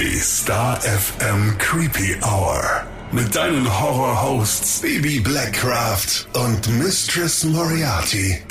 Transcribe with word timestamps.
Die 0.00 0.18
Star 0.18 0.80
FM 0.82 1.56
Creepy 1.58 2.16
Hour. 2.22 2.93
Mit 3.14 3.36
deinen 3.36 3.80
Horror-Hosts 3.80 4.80
Baby 4.80 5.20
Blackcraft 5.20 6.26
und 6.32 6.68
Mistress 6.80 7.44
Moriarty. 7.44 8.38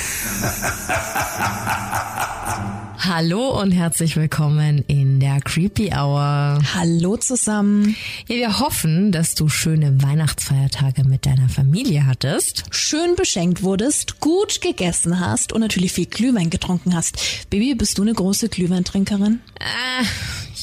Hallo 2.98 3.60
und 3.60 3.72
herzlich 3.72 4.16
willkommen 4.16 4.86
in 4.88 5.20
der 5.20 5.42
Creepy 5.42 5.92
Hour. 5.94 6.60
Hallo 6.74 7.18
zusammen. 7.18 7.98
Ja, 8.30 8.38
wir 8.38 8.60
hoffen, 8.62 9.12
dass 9.12 9.36
du 9.36 9.50
schöne 9.50 10.02
Weihnachtsfeiertage 10.02 11.04
mit 11.04 11.26
deiner 11.26 11.50
Familie 11.50 12.06
hattest. 12.06 12.64
Schön 12.72 13.18
beschenkt 13.18 13.64
wurdest, 13.64 14.22
gut 14.22 14.62
gegessen 14.62 15.20
hast 15.20 15.52
und 15.52 15.60
natürlich 15.60 15.92
viel 15.92 16.06
Glühwein 16.06 16.50
getrunken 16.50 16.96
hast. 16.96 17.50
Baby, 17.50 17.76
bist 17.76 17.98
du 17.98 18.04
eine 18.04 18.14
große 18.14 18.48
Glühweintrinkerin? 18.48 19.42
Äh, 19.60 20.06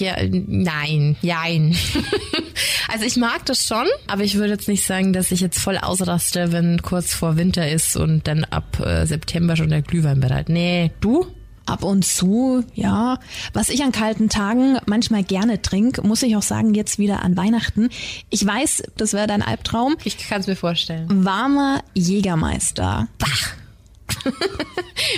ja, 0.00 0.16
nein, 0.28 1.16
nein. 1.22 1.76
also 2.88 3.04
ich 3.04 3.16
mag 3.16 3.44
das 3.46 3.66
schon, 3.66 3.86
aber 4.06 4.22
ich 4.22 4.34
würde 4.34 4.52
jetzt 4.52 4.68
nicht 4.68 4.84
sagen, 4.84 5.12
dass 5.12 5.30
ich 5.30 5.40
jetzt 5.40 5.58
voll 5.58 5.78
ausraste, 5.78 6.52
wenn 6.52 6.82
kurz 6.82 7.14
vor 7.14 7.36
Winter 7.36 7.68
ist 7.68 7.96
und 7.96 8.26
dann 8.26 8.44
ab 8.44 8.80
äh, 8.80 9.06
September 9.06 9.56
schon 9.56 9.70
der 9.70 9.82
Glühwein 9.82 10.20
bereit. 10.20 10.48
Nee, 10.48 10.90
du? 11.00 11.26
Ab 11.66 11.84
und 11.84 12.04
zu, 12.04 12.64
ja. 12.74 13.18
Was 13.52 13.68
ich 13.68 13.84
an 13.84 13.92
kalten 13.92 14.28
Tagen 14.28 14.78
manchmal 14.86 15.22
gerne 15.22 15.62
trinke, 15.62 16.02
muss 16.02 16.22
ich 16.22 16.34
auch 16.34 16.42
sagen, 16.42 16.74
jetzt 16.74 16.98
wieder 16.98 17.22
an 17.22 17.36
Weihnachten. 17.36 17.90
Ich 18.28 18.44
weiß, 18.44 18.82
das 18.96 19.12
wäre 19.12 19.28
dein 19.28 19.42
Albtraum. 19.42 19.96
Ich 20.02 20.18
kann 20.18 20.40
es 20.40 20.48
mir 20.48 20.56
vorstellen. 20.56 21.24
Warmer 21.24 21.82
Jägermeister. 21.94 23.06
Bach. 23.18 23.59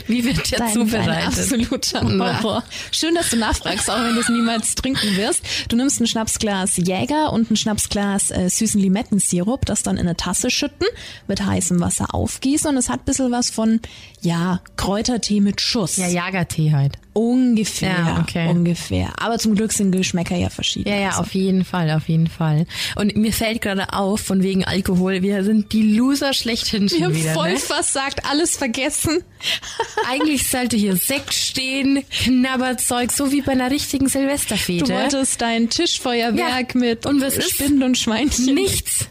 Wie 0.06 0.25
wird 0.25 0.50
der 0.50 0.58
Dein, 0.58 0.72
zubereitet? 0.72 1.39
Absoluter 1.39 2.03
Horror. 2.03 2.64
Schön, 2.91 3.14
dass 3.14 3.31
du 3.31 3.36
nachfragst, 3.36 3.91
auch 3.91 4.03
wenn 4.03 4.14
du 4.14 4.20
es 4.20 4.28
niemals 4.28 4.75
trinken 4.75 5.17
wirst. 5.17 5.42
Du 5.69 5.77
nimmst 5.77 6.00
ein 6.00 6.06
Schnapsglas 6.06 6.77
Jäger 6.77 7.33
und 7.33 7.50
ein 7.50 7.56
Schnapsglas 7.56 8.31
äh, 8.31 8.48
süßen 8.48 8.81
Limettensirup, 8.81 9.67
das 9.67 9.83
dann 9.83 9.97
in 9.97 10.06
eine 10.06 10.17
Tasse 10.17 10.50
schütten, 10.50 10.86
mit 11.28 11.44
heißem 11.44 11.81
Wasser 11.81 12.14
aufgießen 12.14 12.69
und 12.69 12.77
es 12.77 12.89
hat 12.89 13.00
ein 13.00 13.05
bisschen 13.05 13.31
was 13.33 13.50
von, 13.50 13.81
ja, 14.20 14.61
Kräutertee 14.77 15.41
mit 15.41 15.61
Schuss. 15.61 15.97
Ja, 15.97 16.06
Jagertee 16.06 16.72
halt. 16.72 16.98
Ungefähr, 17.15 17.91
Ja, 17.91 18.19
okay. 18.21 18.49
ungefähr. 18.49 19.13
Aber 19.21 19.39
zum 19.39 19.55
Glück 19.55 19.73
sind 19.73 19.93
Geschmäcker 19.93 20.37
ja 20.37 20.49
verschieden. 20.49 20.89
Ja, 20.89 20.97
ja, 20.97 21.11
auf 21.19 21.35
jeden 21.35 21.65
Fall, 21.65 21.91
auf 21.91 22.09
jeden 22.09 22.27
Fall. 22.27 22.67
Und 22.97 23.15
mir 23.17 23.33
fällt 23.33 23.61
gerade 23.61 23.93
auf, 23.93 24.21
von 24.21 24.43
wegen 24.43 24.65
Alkohol, 24.65 25.21
wir 25.23 25.45
sind 25.45 25.73
die 25.75 25.95
Loser 25.95 26.33
schlechthin 26.33 26.89
schon 26.89 26.99
Wir 26.99 27.05
haben 27.07 27.15
wieder. 27.17 27.35
voll 27.35 27.53
ne? 27.53 27.59
versagt, 27.59 28.25
alles 28.31 28.57
vergessen. 28.57 29.23
Eigentlich 30.11 30.49
sollte 30.49 30.77
hier 30.77 30.97
Sekt 30.97 31.35
stehen, 31.35 32.03
Knabberzeug, 32.25 33.13
so 33.13 33.31
wie 33.31 33.43
bei 33.43 33.53
einer 33.53 33.71
richtigen 33.71 34.07
Du 34.07 34.11
Silvesterfete. 34.11 34.93
wolltest 34.95 35.41
dein 35.43 35.69
Tischfeuerwerk 35.69 36.75
Ja. 36.75 36.81
mit 36.81 37.05
Und 37.05 37.21
was 37.21 37.37
ist? 37.37 37.51
Spinnen 37.53 37.83
und 37.83 37.99
Schweinchen. 37.99 38.55
Nichts. 38.55 39.09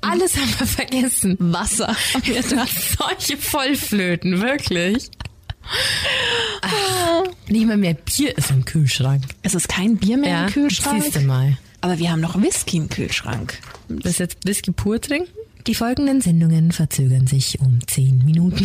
Alles 0.00 0.36
haben 0.36 0.54
wir 0.58 0.66
vergessen. 0.66 1.36
Wasser. 1.40 1.94
Solche 2.98 3.36
Vollflöten, 3.36 4.40
wirklich. 4.40 5.10
Ach, 6.62 7.22
nicht 7.48 7.66
mal 7.66 7.76
mehr 7.76 7.94
Bier 7.94 8.36
ist 8.36 8.50
im 8.50 8.64
Kühlschrank. 8.64 9.22
Es 9.42 9.54
ist 9.54 9.68
kein 9.68 9.96
Bier 9.96 10.16
mehr 10.16 10.46
im 10.46 10.52
Kühlschrank. 10.52 11.02
Siehst 11.02 11.16
du 11.16 11.20
mal. 11.20 11.56
Aber 11.80 11.98
wir 11.98 12.10
haben 12.10 12.20
noch 12.20 12.40
Whisky 12.40 12.78
im 12.78 12.88
Kühlschrank. 12.88 13.58
Willst 13.88 14.18
du 14.18 14.24
jetzt 14.24 14.44
Whisky 14.44 14.72
pur 14.72 15.00
trinken? 15.00 15.28
Die 15.68 15.74
folgenden 15.74 16.22
Sendungen 16.22 16.72
verzögern 16.72 17.26
sich 17.26 17.60
um 17.60 17.78
10 17.86 18.24
Minuten. 18.24 18.64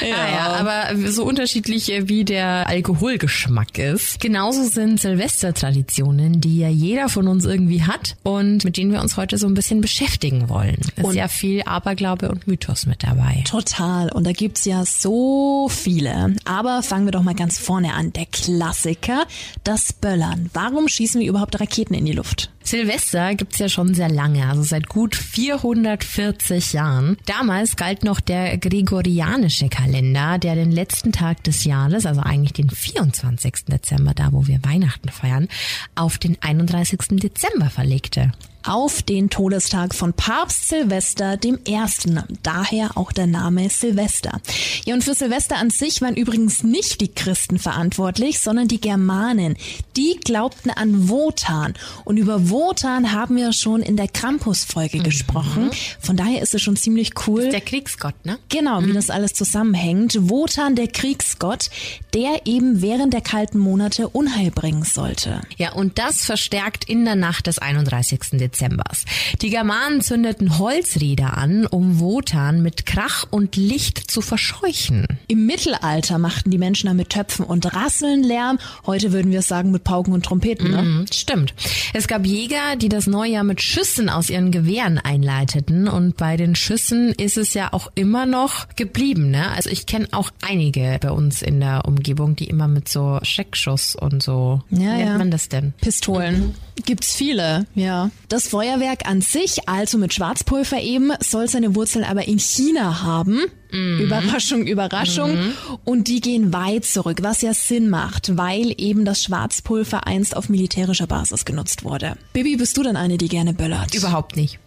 ja. 0.00 0.16
Ah 0.16 0.30
ja, 0.32 0.46
aber 0.54 1.10
so 1.10 1.24
unterschiedlich 1.24 1.92
äh, 1.92 2.08
wie 2.08 2.24
der 2.24 2.66
Alkoholgeschmack 2.66 3.76
ist, 3.76 4.18
genauso 4.18 4.64
sind 4.64 4.98
Silvestertraditionen, 5.02 6.40
die 6.40 6.60
ja 6.60 6.70
jeder 6.70 7.10
von 7.10 7.28
uns 7.28 7.44
irgendwie 7.44 7.82
hat 7.82 8.16
und 8.22 8.64
mit 8.64 8.78
denen 8.78 8.90
wir 8.90 9.02
uns 9.02 9.18
heute 9.18 9.36
so 9.36 9.46
ein 9.46 9.52
bisschen 9.52 9.82
beschäftigen 9.82 10.48
wollen. 10.48 10.78
Es 10.80 10.88
ist 10.98 11.04
Und- 11.04 11.14
ja 11.14 11.28
viel 11.28 11.60
Aberglaube 11.64 12.30
und 12.30 12.46
Mythos 12.46 12.86
mit 12.86 13.02
dabei. 13.02 13.44
Total. 13.46 14.10
Und 14.10 14.26
da 14.26 14.32
gibt's 14.32 14.64
ja 14.64 14.86
so 14.86 15.68
viele. 15.68 16.34
Aber 16.46 16.82
fangen 16.82 17.04
wir 17.06 17.12
doch 17.12 17.22
mal 17.22 17.34
ganz 17.34 17.58
vorne 17.58 17.92
an. 17.92 18.14
Der 18.14 18.24
Klassiker, 18.24 19.26
das 19.62 19.92
Böllern. 19.92 20.48
Warum 20.54 20.88
schießen 20.88 21.20
wir 21.20 21.28
überhaupt 21.28 21.60
Raketen 21.60 21.92
in 21.92 22.06
die 22.06 22.12
Luft? 22.12 22.50
Silvester 22.62 23.34
gibt's 23.34 23.58
ja 23.58 23.68
schon 23.68 23.94
sehr 23.94 24.08
lange, 24.08 24.46
also 24.46 24.62
seit 24.62 24.88
gut 24.88 25.16
440 25.16 26.72
Jahren. 26.72 27.16
Damals 27.26 27.76
galt 27.76 28.04
noch 28.04 28.20
der 28.20 28.58
gregorianische 28.58 29.68
Kalender, 29.68 30.38
der 30.38 30.54
den 30.54 30.70
letzten 30.70 31.12
Tag 31.12 31.42
des 31.44 31.64
Jahres, 31.64 32.06
also 32.06 32.20
eigentlich 32.20 32.52
den 32.52 32.70
24. 32.70 33.66
Dezember, 33.66 34.14
da 34.14 34.32
wo 34.32 34.46
wir 34.46 34.62
Weihnachten 34.62 35.08
feiern, 35.08 35.48
auf 35.94 36.18
den 36.18 36.36
31. 36.40 37.20
Dezember 37.20 37.70
verlegte. 37.70 38.32
Auf 38.62 39.02
den 39.02 39.30
Todestag 39.30 39.94
von 39.94 40.12
Papst 40.12 40.68
Silvester 40.68 41.36
dem 41.36 41.58
Ersten. 41.64 42.22
Daher 42.42 42.96
auch 42.96 43.10
der 43.10 43.26
Name 43.26 43.70
Silvester. 43.70 44.40
Ja, 44.84 44.94
und 44.94 45.02
für 45.02 45.14
Silvester 45.14 45.56
an 45.56 45.70
sich 45.70 46.02
waren 46.02 46.14
übrigens 46.14 46.62
nicht 46.62 47.00
die 47.00 47.08
Christen 47.08 47.58
verantwortlich, 47.58 48.40
sondern 48.40 48.68
die 48.68 48.80
Germanen. 48.80 49.56
Die 49.96 50.18
glaubten 50.22 50.70
an 50.70 51.08
Wotan. 51.08 51.74
Und 52.04 52.18
über 52.18 52.50
Wotan 52.50 53.12
haben 53.12 53.36
wir 53.36 53.52
schon 53.52 53.82
in 53.82 53.96
der 53.96 54.08
Krampus-Folge 54.08 54.98
gesprochen. 54.98 55.70
Von 55.98 56.16
daher 56.16 56.42
ist 56.42 56.54
es 56.54 56.60
schon 56.62 56.76
ziemlich 56.76 57.12
cool. 57.26 57.48
Der 57.50 57.60
Kriegsgott, 57.60 58.14
ne? 58.24 58.38
Genau, 58.50 58.84
wie 58.84 58.92
das 58.92 59.10
alles 59.10 59.32
zusammenhängt. 59.32 60.16
Wotan, 60.28 60.76
der 60.76 60.88
Kriegsgott, 60.88 61.70
der 62.14 62.42
eben 62.46 62.82
während 62.82 63.14
der 63.14 63.22
kalten 63.22 63.58
Monate 63.58 64.08
Unheil 64.08 64.50
bringen 64.50 64.84
sollte. 64.84 65.40
Ja, 65.56 65.72
und 65.72 65.98
das 65.98 66.24
verstärkt 66.24 66.84
in 66.84 67.04
der 67.04 67.16
Nacht 67.16 67.46
des 67.46 67.58
31. 67.58 68.20
Dezembers. 68.50 69.04
Die 69.40 69.50
Germanen 69.50 70.00
zündeten 70.00 70.58
Holzräder 70.58 71.36
an, 71.36 71.66
um 71.66 72.00
Wotan 72.00 72.62
mit 72.62 72.86
Krach 72.86 73.26
und 73.30 73.56
Licht 73.56 74.10
zu 74.10 74.20
verscheuchen. 74.20 75.06
Im 75.28 75.46
Mittelalter 75.46 76.18
machten 76.18 76.50
die 76.50 76.58
Menschen 76.58 76.88
dann 76.88 76.96
mit 76.96 77.10
Töpfen 77.10 77.44
und 77.44 77.72
Rasseln 77.74 78.22
Lärm. 78.22 78.58
Heute 78.86 79.12
würden 79.12 79.30
wir 79.32 79.42
sagen 79.42 79.70
mit 79.70 79.84
Pauken 79.84 80.12
und 80.12 80.24
Trompeten. 80.24 80.70
Ne? 80.70 80.82
Mhm, 80.82 81.06
Stimmt. 81.12 81.54
Es 81.94 82.08
gab 82.08 82.26
Jäger, 82.26 82.76
die 82.76 82.88
das 82.88 83.06
Neujahr 83.06 83.44
mit 83.44 83.62
Schüssen 83.62 84.08
aus 84.08 84.30
ihren 84.30 84.50
Gewehren 84.50 84.98
einleiteten 84.98 85.88
und 85.88 86.16
bei 86.16 86.36
den 86.36 86.54
Schüssen 86.54 87.12
ist 87.12 87.36
es 87.36 87.54
ja 87.54 87.72
auch 87.72 87.90
immer 87.94 88.26
noch 88.26 88.68
geblieben. 88.76 89.30
Ne? 89.30 89.48
Also 89.50 89.70
ich 89.70 89.86
kenne 89.86 90.08
auch 90.12 90.30
einige 90.42 90.98
bei 91.00 91.10
uns 91.10 91.42
in 91.42 91.60
der 91.60 91.84
Umgebung, 91.86 92.36
die 92.36 92.44
immer 92.44 92.68
mit 92.68 92.88
so 92.88 93.18
Scheckschuss 93.22 93.94
und 93.94 94.22
so, 94.22 94.62
Ja, 94.70 94.78
wie 94.78 94.84
nennt 94.84 95.00
ja. 95.08 95.18
man 95.18 95.30
das 95.30 95.48
denn? 95.48 95.72
Pistolen. 95.80 96.54
Gibt's 96.86 97.14
viele, 97.14 97.66
ja. 97.74 98.10
Das 98.28 98.39
Feuerwerk 98.48 99.06
an 99.06 99.20
sich, 99.20 99.68
also 99.68 99.98
mit 99.98 100.14
Schwarzpulver 100.14 100.80
eben, 100.80 101.12
soll 101.20 101.48
seine 101.48 101.74
Wurzeln 101.74 102.04
aber 102.04 102.26
in 102.26 102.38
China 102.38 103.02
haben. 103.02 103.40
Überraschung, 103.72 104.66
Überraschung. 104.66 105.54
Und 105.84 106.08
die 106.08 106.20
gehen 106.20 106.52
weit 106.52 106.84
zurück, 106.84 107.18
was 107.22 107.42
ja 107.42 107.54
Sinn 107.54 107.88
macht, 107.88 108.36
weil 108.36 108.74
eben 108.78 109.04
das 109.04 109.22
Schwarzpulver 109.22 110.06
einst 110.06 110.36
auf 110.36 110.48
militärischer 110.48 111.06
Basis 111.06 111.44
genutzt 111.44 111.84
wurde. 111.84 112.16
Bibi, 112.32 112.56
bist 112.56 112.76
du 112.76 112.82
denn 112.82 112.96
eine, 112.96 113.16
die 113.18 113.28
gerne 113.28 113.54
böllert? 113.54 113.94
Überhaupt 113.94 114.36
nicht. 114.36 114.58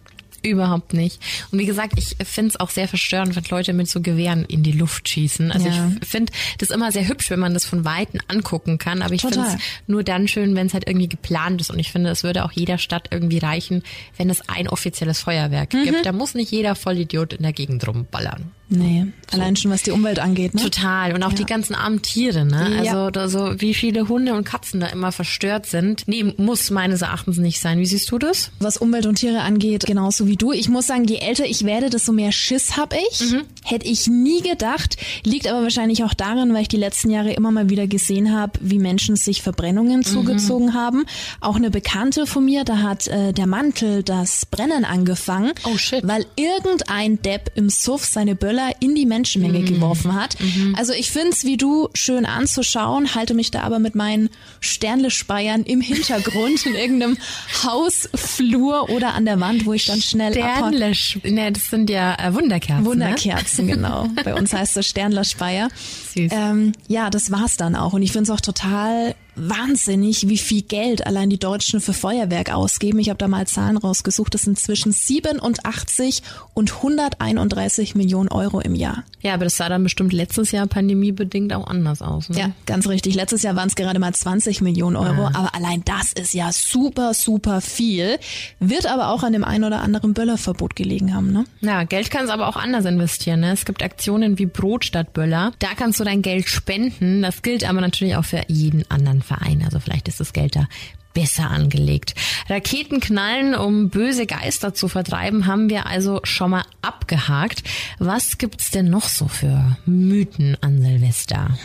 Überhaupt 0.44 0.92
nicht. 0.92 1.20
Und 1.50 1.58
wie 1.58 1.64
gesagt, 1.66 1.94
ich 1.96 2.16
finde 2.24 2.50
es 2.50 2.60
auch 2.60 2.70
sehr 2.70 2.86
verstörend, 2.86 3.34
wenn 3.34 3.44
Leute 3.50 3.72
mit 3.72 3.88
so 3.88 4.00
Gewehren 4.00 4.44
in 4.44 4.62
die 4.62 4.72
Luft 4.72 5.08
schießen. 5.08 5.50
Also 5.50 5.68
Ja. 5.68 5.90
ich 6.00 6.08
finde 6.08 6.32
das 6.58 6.70
immer 6.70 6.92
sehr 6.92 7.08
hübsch, 7.08 7.30
wenn 7.30 7.40
man 7.40 7.54
das 7.54 7.64
von 7.64 7.84
Weitem 7.84 8.20
angucken 8.28 8.78
kann. 8.78 9.02
Aber 9.02 9.14
ich 9.14 9.22
finde 9.22 9.40
es 9.40 9.56
nur 9.86 10.04
dann 10.04 10.28
schön, 10.28 10.54
wenn 10.54 10.66
es 10.66 10.74
halt 10.74 10.86
irgendwie 10.86 11.08
geplant 11.08 11.60
ist. 11.60 11.70
Und 11.70 11.78
ich 11.78 11.90
finde, 11.92 12.10
es 12.10 12.22
würde 12.24 12.44
auch 12.44 12.52
jeder 12.52 12.78
Stadt 12.78 13.08
irgendwie 13.10 13.38
reichen, 13.38 13.82
wenn 14.16 14.28
es 14.30 14.48
ein 14.48 14.68
offizielles 14.68 15.20
Feuerwerk 15.20 15.72
Mhm. 15.72 15.84
gibt. 15.84 16.06
Da 16.06 16.12
muss 16.12 16.34
nicht 16.34 16.50
jeder 16.50 16.74
Vollidiot 16.74 17.32
in 17.32 17.42
der 17.42 17.52
Gegend 17.52 17.86
rumballern. 17.86 18.52
Nee, 18.68 19.06
allein 19.30 19.56
schon 19.56 19.70
was 19.70 19.82
die 19.82 19.90
Umwelt 19.90 20.18
angeht, 20.18 20.54
ne? 20.54 20.62
Total. 20.62 21.14
Und 21.14 21.22
auch 21.22 21.32
die 21.34 21.44
ganzen 21.44 21.74
armen 21.74 22.00
Tiere, 22.02 22.44
ne? 22.46 22.80
Ja. 22.82 23.06
Also, 23.06 23.20
also 23.20 23.60
wie 23.60 23.74
viele 23.74 24.08
Hunde 24.08 24.34
und 24.34 24.44
Katzen 24.44 24.80
da 24.80 24.86
immer 24.86 25.12
verstört 25.12 25.66
sind. 25.66 26.02
Nee, 26.06 26.34
muss 26.38 26.70
meines 26.70 27.02
Erachtens 27.02 27.36
nicht 27.36 27.60
sein. 27.60 27.78
Wie 27.78 27.86
siehst 27.86 28.10
du 28.10 28.18
das? 28.18 28.50
Was 28.60 28.78
Umwelt 28.78 29.04
und 29.06 29.16
Tiere 29.16 29.40
angeht, 29.42 29.84
genauso 29.86 30.26
wie 30.26 30.36
du. 30.36 30.52
Ich 30.52 30.68
muss 30.68 30.86
sagen, 30.86 31.04
je 31.04 31.16
älter 31.18 31.44
ich 31.44 31.64
werde, 31.64 31.90
desto 31.90 32.12
mehr 32.12 32.32
Schiss 32.32 32.76
hab 32.76 32.94
ich. 32.94 33.20
Mhm. 33.30 33.42
Hätte 33.64 33.86
ich 33.86 34.06
nie 34.08 34.40
gedacht. 34.40 34.96
Liegt 35.24 35.46
aber 35.46 35.62
wahrscheinlich 35.62 36.02
auch 36.02 36.14
daran, 36.14 36.52
weil 36.54 36.62
ich 36.62 36.68
die 36.68 36.76
letzten 36.78 37.10
Jahre 37.10 37.32
immer 37.34 37.50
mal 37.50 37.68
wieder 37.68 37.86
gesehen 37.86 38.32
habe, 38.34 38.52
wie 38.62 38.78
Menschen 38.78 39.16
sich 39.16 39.42
Verbrennungen 39.42 39.98
Mhm. 39.98 40.04
zugezogen 40.04 40.72
haben. 40.74 41.04
Auch 41.40 41.56
eine 41.56 41.70
Bekannte 41.70 42.26
von 42.26 42.44
mir, 42.44 42.64
da 42.64 42.78
hat 42.78 43.06
äh, 43.08 43.32
der 43.32 43.46
Mantel 43.46 44.02
das 44.02 44.46
Brennen 44.46 44.84
angefangen. 44.86 45.52
Oh, 45.64 45.76
shit. 45.76 46.00
Weil 46.06 46.24
irgendein 46.36 47.20
Depp 47.22 47.52
im 47.56 47.68
Suff 47.68 48.04
seine 48.06 48.34
Böller 48.54 48.70
in 48.80 48.94
die 48.94 49.06
Menschenmenge 49.06 49.58
Mhm. 49.60 49.66
geworfen 49.66 50.14
hat. 50.14 50.36
Also 50.76 50.92
ich 50.92 51.10
find's 51.10 51.44
wie 51.44 51.56
du 51.56 51.88
schön 51.94 52.24
anzuschauen, 52.24 53.14
halte 53.14 53.34
mich 53.34 53.50
da 53.50 53.62
aber 53.62 53.78
mit 53.80 53.94
meinen 53.96 54.30
Sternlespeiern 54.60 55.64
im 55.64 55.80
Hintergrund 55.80 56.64
in 56.66 56.74
irgendeinem 56.74 57.16
Hausflur 57.64 58.90
oder 58.90 59.14
an 59.14 59.24
der 59.24 59.40
Wand, 59.40 59.66
wo 59.66 59.72
ich 59.72 59.86
dann 59.86 60.00
schnell 60.00 60.32
abhaue. 60.40 60.68
Sternlisch. 60.68 61.18
Ne, 61.24 61.52
das 61.52 61.70
sind 61.70 61.90
ja 61.90 62.14
äh, 62.14 62.34
Wunderkerzen. 62.34 62.84
Wunderkerzen, 62.84 63.66
genau. 63.66 64.08
Bei 64.24 64.34
uns 64.34 64.52
heißt 64.52 64.76
das 64.76 64.86
Sternlerspeier. 64.86 65.68
Süß. 66.14 66.32
Ähm, 66.34 66.72
ja, 66.88 67.10
das 67.10 67.30
war's 67.30 67.56
dann 67.56 67.76
auch. 67.76 67.92
Und 67.92 68.02
ich 68.02 68.12
find's 68.12 68.30
auch 68.30 68.40
total 68.40 69.14
wahnsinnig, 69.36 70.28
wie 70.28 70.38
viel 70.38 70.62
Geld 70.62 71.06
allein 71.06 71.30
die 71.30 71.38
Deutschen 71.38 71.80
für 71.80 71.92
Feuerwerk 71.92 72.52
ausgeben. 72.52 72.98
Ich 72.98 73.08
habe 73.08 73.18
da 73.18 73.28
mal 73.28 73.46
Zahlen 73.46 73.76
rausgesucht. 73.76 74.32
Das 74.34 74.42
sind 74.42 74.58
zwischen 74.58 74.92
87 74.92 76.22
und 76.54 76.72
131 76.76 77.94
Millionen 77.94 78.28
Euro 78.28 78.60
im 78.60 78.74
Jahr. 78.74 79.04
Ja, 79.22 79.34
aber 79.34 79.44
das 79.44 79.56
sah 79.56 79.68
dann 79.68 79.82
bestimmt 79.82 80.12
letztes 80.12 80.52
Jahr 80.52 80.66
pandemiebedingt 80.66 81.52
auch 81.52 81.66
anders 81.66 82.02
aus. 82.02 82.28
Ne? 82.28 82.38
Ja, 82.38 82.50
ganz 82.66 82.86
richtig. 82.86 83.14
Letztes 83.14 83.42
Jahr 83.42 83.56
waren 83.56 83.68
es 83.68 83.74
gerade 83.74 83.98
mal 83.98 84.12
20 84.12 84.60
Millionen 84.60 84.96
Euro, 84.96 85.26
aber 85.26 85.54
allein 85.54 85.82
das 85.84 86.12
ist 86.12 86.34
ja 86.34 86.52
super, 86.52 87.14
super 87.14 87.60
viel. 87.60 88.18
Wird 88.60 88.86
aber 88.86 89.08
auch 89.08 89.22
an 89.22 89.32
dem 89.32 89.44
einen 89.44 89.64
oder 89.64 89.80
anderen 89.80 90.14
Böllerverbot 90.14 90.76
gelegen 90.76 91.14
haben, 91.14 91.32
ne? 91.32 91.44
Ja, 91.60 91.84
Geld 91.84 92.10
kannst 92.10 92.30
aber 92.32 92.48
auch 92.48 92.56
anders 92.56 92.84
investieren. 92.84 93.40
Ne? 93.40 93.52
Es 93.52 93.64
gibt 93.64 93.82
Aktionen 93.82 94.38
wie 94.38 94.46
Brot 94.46 94.84
statt 94.84 95.12
Böller. 95.12 95.52
Da 95.58 95.68
kannst 95.76 95.98
du 96.00 96.03
dein 96.04 96.22
Geld 96.22 96.48
spenden. 96.48 97.22
Das 97.22 97.42
gilt 97.42 97.68
aber 97.68 97.80
natürlich 97.80 98.16
auch 98.16 98.24
für 98.24 98.42
jeden 98.48 98.88
anderen 98.90 99.22
Verein. 99.22 99.62
Also 99.64 99.80
vielleicht 99.80 100.08
ist 100.08 100.20
das 100.20 100.32
Geld 100.32 100.56
da 100.56 100.68
besser 101.14 101.48
angelegt. 101.48 102.14
Raketen 102.50 103.00
knallen, 103.00 103.54
um 103.54 103.88
böse 103.88 104.26
Geister 104.26 104.74
zu 104.74 104.88
vertreiben, 104.88 105.46
haben 105.46 105.70
wir 105.70 105.86
also 105.86 106.20
schon 106.24 106.50
mal 106.50 106.64
abgehakt. 106.82 107.62
Was 107.98 108.36
gibt's 108.36 108.70
denn 108.72 108.90
noch 108.90 109.08
so 109.08 109.28
für 109.28 109.76
Mythen 109.86 110.58
an 110.60 110.82
Silvester? 110.82 111.56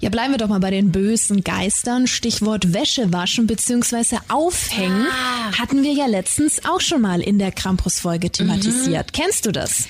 Ja, 0.00 0.10
bleiben 0.10 0.34
wir 0.34 0.38
doch 0.38 0.48
mal 0.48 0.60
bei 0.60 0.70
den 0.70 0.92
bösen 0.92 1.42
Geistern. 1.42 2.06
Stichwort 2.06 2.74
Wäsche 2.74 3.10
waschen 3.12 3.46
bzw. 3.46 4.18
aufhängen 4.28 5.06
hatten 5.58 5.82
wir 5.82 5.92
ja 5.92 6.06
letztens 6.06 6.64
auch 6.66 6.82
schon 6.82 7.00
mal 7.00 7.22
in 7.22 7.38
der 7.38 7.52
Krampus-Folge 7.52 8.30
thematisiert. 8.30 9.14
Kennst 9.14 9.46
du 9.46 9.52
das? 9.52 9.88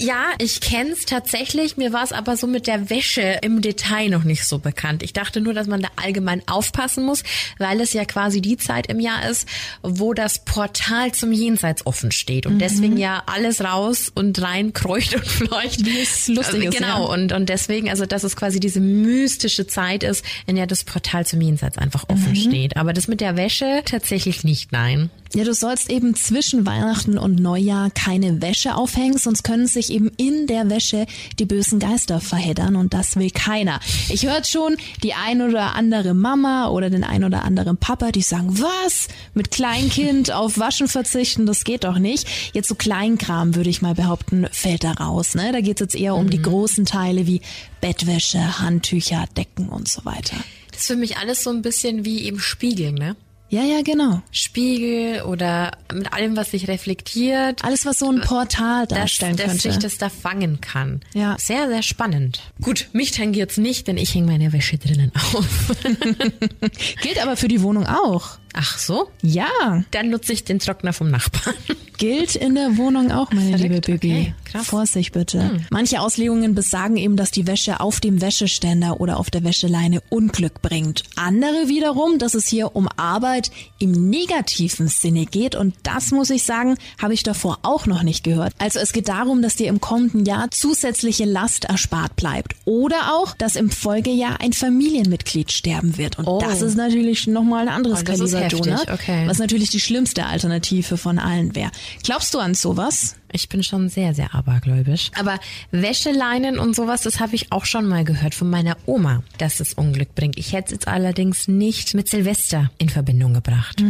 Ja, 0.00 0.30
ich 0.38 0.60
kenn's 0.60 1.04
tatsächlich. 1.04 1.76
Mir 1.76 1.92
war 1.92 2.02
es 2.02 2.10
aber 2.12 2.36
so 2.36 2.48
mit 2.48 2.66
der 2.66 2.90
Wäsche 2.90 3.38
im 3.42 3.60
Detail 3.60 4.08
noch 4.08 4.24
nicht 4.24 4.44
so 4.44 4.58
bekannt. 4.58 5.04
Ich 5.04 5.12
dachte 5.12 5.40
nur, 5.40 5.54
dass 5.54 5.68
man 5.68 5.80
da 5.80 5.88
allgemein 5.94 6.42
aufpassen 6.48 7.04
muss, 7.04 7.22
weil 7.58 7.80
es 7.80 7.92
ja 7.92 8.04
quasi 8.04 8.40
die 8.40 8.56
Zeit 8.56 8.88
im 8.88 8.98
Jahr 8.98 9.28
ist, 9.28 9.46
wo 9.82 10.12
das 10.12 10.44
Portal 10.44 11.12
zum 11.12 11.30
Jenseits 11.30 11.86
offen 11.86 12.10
steht 12.10 12.46
und 12.46 12.58
deswegen 12.58 12.96
ja 12.96 13.22
alles 13.26 13.62
raus 13.62 14.10
und 14.12 14.42
rein 14.42 14.72
kreucht 14.72 15.14
und 15.14 15.24
fleucht. 15.26 15.84
Wie 15.84 16.00
es 16.00 16.26
lustig 16.26 16.64
ist, 16.64 16.78
Genau. 16.78 17.06
ja. 17.06 17.12
Und, 17.14 17.30
und 17.32 17.48
deswegen, 17.48 17.88
also, 17.88 18.04
dass 18.04 18.24
es 18.24 18.34
quasi 18.34 18.58
diese 18.58 18.80
mystische 18.80 19.68
Zeit 19.68 20.02
ist, 20.02 20.24
in 20.46 20.56
der 20.56 20.66
das 20.66 20.82
Portal 20.82 21.26
zum 21.26 21.40
Jenseits 21.40 21.78
einfach 21.78 22.08
offen 22.08 22.34
steht. 22.34 22.76
Aber 22.76 22.92
das 22.92 23.06
mit 23.06 23.20
der 23.20 23.36
Wäsche 23.36 23.82
tatsächlich 23.84 24.42
nicht, 24.42 24.72
nein. 24.72 25.10
Ja, 25.34 25.44
du 25.44 25.54
sollst 25.54 25.88
eben 25.88 26.14
zwischen 26.14 26.66
Weihnachten 26.66 27.16
und 27.16 27.40
Neujahr 27.40 27.90
keine 27.90 28.42
Wäsche 28.42 28.74
aufhängen, 28.74 29.16
sonst 29.16 29.44
können 29.44 29.66
sich 29.66 29.90
eben 29.90 30.10
in 30.18 30.46
der 30.46 30.68
Wäsche 30.68 31.06
die 31.38 31.46
bösen 31.46 31.78
Geister 31.78 32.20
verheddern 32.20 32.76
und 32.76 32.92
das 32.92 33.16
will 33.16 33.30
keiner. 33.30 33.80
Ich 34.10 34.26
hört 34.26 34.46
schon 34.46 34.76
die 35.02 35.14
ein 35.14 35.40
oder 35.40 35.74
andere 35.74 36.12
Mama 36.12 36.68
oder 36.68 36.90
den 36.90 37.02
ein 37.02 37.24
oder 37.24 37.44
anderen 37.44 37.78
Papa, 37.78 38.12
die 38.12 38.20
sagen, 38.20 38.60
was? 38.60 39.08
Mit 39.32 39.50
Kleinkind 39.50 40.32
auf 40.32 40.58
Waschen 40.58 40.86
verzichten, 40.86 41.46
das 41.46 41.64
geht 41.64 41.84
doch 41.84 41.98
nicht. 41.98 42.28
Jetzt 42.52 42.68
so 42.68 42.74
Kleinkram, 42.74 43.54
würde 43.54 43.70
ich 43.70 43.80
mal 43.80 43.94
behaupten, 43.94 44.46
fällt 44.52 44.84
da 44.84 44.92
raus. 44.92 45.34
Ne? 45.34 45.50
Da 45.50 45.62
geht's 45.62 45.80
jetzt 45.80 45.94
eher 45.94 46.14
um 46.14 46.28
die 46.28 46.42
großen 46.42 46.84
Teile 46.84 47.26
wie 47.26 47.40
Bettwäsche, 47.80 48.60
Handtücher, 48.60 49.24
Decken 49.34 49.70
und 49.70 49.88
so 49.88 50.04
weiter. 50.04 50.36
Das 50.72 50.82
ist 50.82 50.86
für 50.88 50.96
mich 50.96 51.16
alles 51.16 51.42
so 51.42 51.48
ein 51.48 51.62
bisschen 51.62 52.04
wie 52.04 52.20
eben 52.24 52.38
Spiegeln, 52.38 52.96
ne? 52.96 53.16
Ja, 53.52 53.64
ja, 53.64 53.82
genau. 53.82 54.22
Spiegel 54.30 55.20
oder 55.24 55.72
mit 55.92 56.10
allem, 56.14 56.38
was 56.38 56.52
sich 56.52 56.68
reflektiert. 56.68 57.62
Alles, 57.62 57.84
was 57.84 57.98
so 57.98 58.10
ein 58.10 58.22
Portal 58.22 58.86
dass, 58.86 58.98
darstellen 58.98 59.36
dass 59.36 59.46
könnte. 59.48 59.60
sich 59.60 59.78
das 59.78 59.98
da 59.98 60.08
fangen 60.08 60.62
kann. 60.62 61.02
Ja. 61.12 61.36
Sehr, 61.38 61.68
sehr 61.68 61.82
spannend. 61.82 62.40
Gut, 62.62 62.88
mich 62.94 63.10
tangiert's 63.10 63.58
nicht, 63.58 63.88
denn 63.88 63.98
ich 63.98 64.14
hänge 64.14 64.28
meine 64.28 64.54
Wäsche 64.54 64.78
drinnen 64.78 65.12
auf. 65.14 65.70
Gilt 67.02 67.22
aber 67.22 67.36
für 67.36 67.48
die 67.48 67.60
Wohnung 67.60 67.86
auch. 67.86 68.38
Ach 68.54 68.78
so? 68.78 69.08
Ja, 69.22 69.84
Dann 69.92 70.10
nutze 70.10 70.32
ich 70.32 70.44
den 70.44 70.58
Trockner 70.58 70.92
vom 70.92 71.10
Nachbarn. 71.10 71.54
gilt 71.98 72.34
in 72.34 72.56
der 72.56 72.76
Wohnung 72.78 73.12
auch, 73.12 73.30
meine 73.30 73.56
Verrückt, 73.56 73.62
liebe 73.86 73.98
Bibi. 73.98 74.12
okay, 74.12 74.34
krass. 74.44 74.62
Hm. 74.62 74.66
Vorsicht 74.66 75.12
bitte. 75.12 75.60
Manche 75.70 76.00
Auslegungen 76.00 76.54
besagen 76.54 76.96
eben, 76.96 77.16
dass 77.16 77.30
die 77.30 77.46
Wäsche 77.46 77.78
auf 77.80 78.00
dem 78.00 78.20
Wäscheständer 78.20 79.00
oder 79.00 79.18
auf 79.18 79.30
der 79.30 79.44
Wäscheleine 79.44 80.02
Unglück 80.08 80.62
bringt. 80.62 81.04
Andere 81.14 81.68
wiederum, 81.68 82.18
dass 82.18 82.34
es 82.34 82.48
hier 82.48 82.74
um 82.74 82.88
Arbeit 82.96 83.52
im 83.78 83.92
negativen 84.10 84.88
Sinne 84.88 85.26
geht 85.26 85.54
und 85.54 85.74
das 85.84 86.10
muss 86.10 86.30
ich 86.30 86.42
sagen, 86.42 86.76
habe 87.00 87.14
ich 87.14 87.22
davor 87.22 87.60
auch 87.62 87.86
noch 87.86 88.02
nicht 88.02 88.24
gehört. 88.24 88.52
Also 88.58 88.80
es 88.80 88.92
geht 88.92 89.08
darum, 89.08 89.40
dass 89.40 89.54
dir 89.54 89.68
im 89.68 89.80
kommenden 89.80 90.24
Jahr 90.24 90.50
zusätzliche 90.50 91.24
Last 91.24 91.66
erspart 91.66 92.16
bleibt 92.16 92.56
oder 92.64 93.14
auch, 93.14 93.34
dass 93.36 93.54
im 93.54 93.70
Folgejahr 93.70 94.40
ein 94.40 94.52
Familienmitglied 94.52 95.52
sterben 95.52 95.96
wird 95.98 96.18
und 96.18 96.26
Oh. 96.26 96.40
das 96.40 96.62
ist 96.62 96.76
natürlich 96.76 97.26
nochmal 97.28 97.68
ein 97.68 97.74
anderes 97.74 98.00
Oh, 98.00 98.04
Kaliber, 98.04 98.41
Donut, 98.48 98.90
okay. 98.90 99.26
was 99.26 99.38
natürlich 99.38 99.70
die 99.70 99.80
schlimmste 99.80 100.26
Alternative 100.26 100.96
von 100.96 101.18
allen 101.18 101.54
wäre. 101.54 101.70
Glaubst 102.02 102.34
du 102.34 102.38
an 102.38 102.54
sowas? 102.54 103.16
Ich 103.32 103.48
bin 103.48 103.62
schon 103.62 103.88
sehr, 103.88 104.14
sehr 104.14 104.34
abergläubisch. 104.34 105.10
Aber 105.18 105.38
Wäscheleinen 105.70 106.58
und 106.58 106.76
sowas, 106.76 107.02
das 107.02 107.20
habe 107.20 107.34
ich 107.34 107.50
auch 107.50 107.64
schon 107.64 107.86
mal 107.88 108.04
gehört 108.04 108.34
von 108.34 108.48
meiner 108.50 108.76
Oma, 108.86 109.22
dass 109.38 109.60
es 109.60 109.74
Unglück 109.74 110.14
bringt. 110.14 110.38
Ich 110.38 110.52
hätte 110.52 110.66
es 110.66 110.72
jetzt 110.72 110.88
allerdings 110.88 111.48
nicht 111.48 111.94
mit 111.94 112.08
Silvester 112.08 112.70
in 112.78 112.88
Verbindung 112.88 113.34
gebracht. 113.34 113.82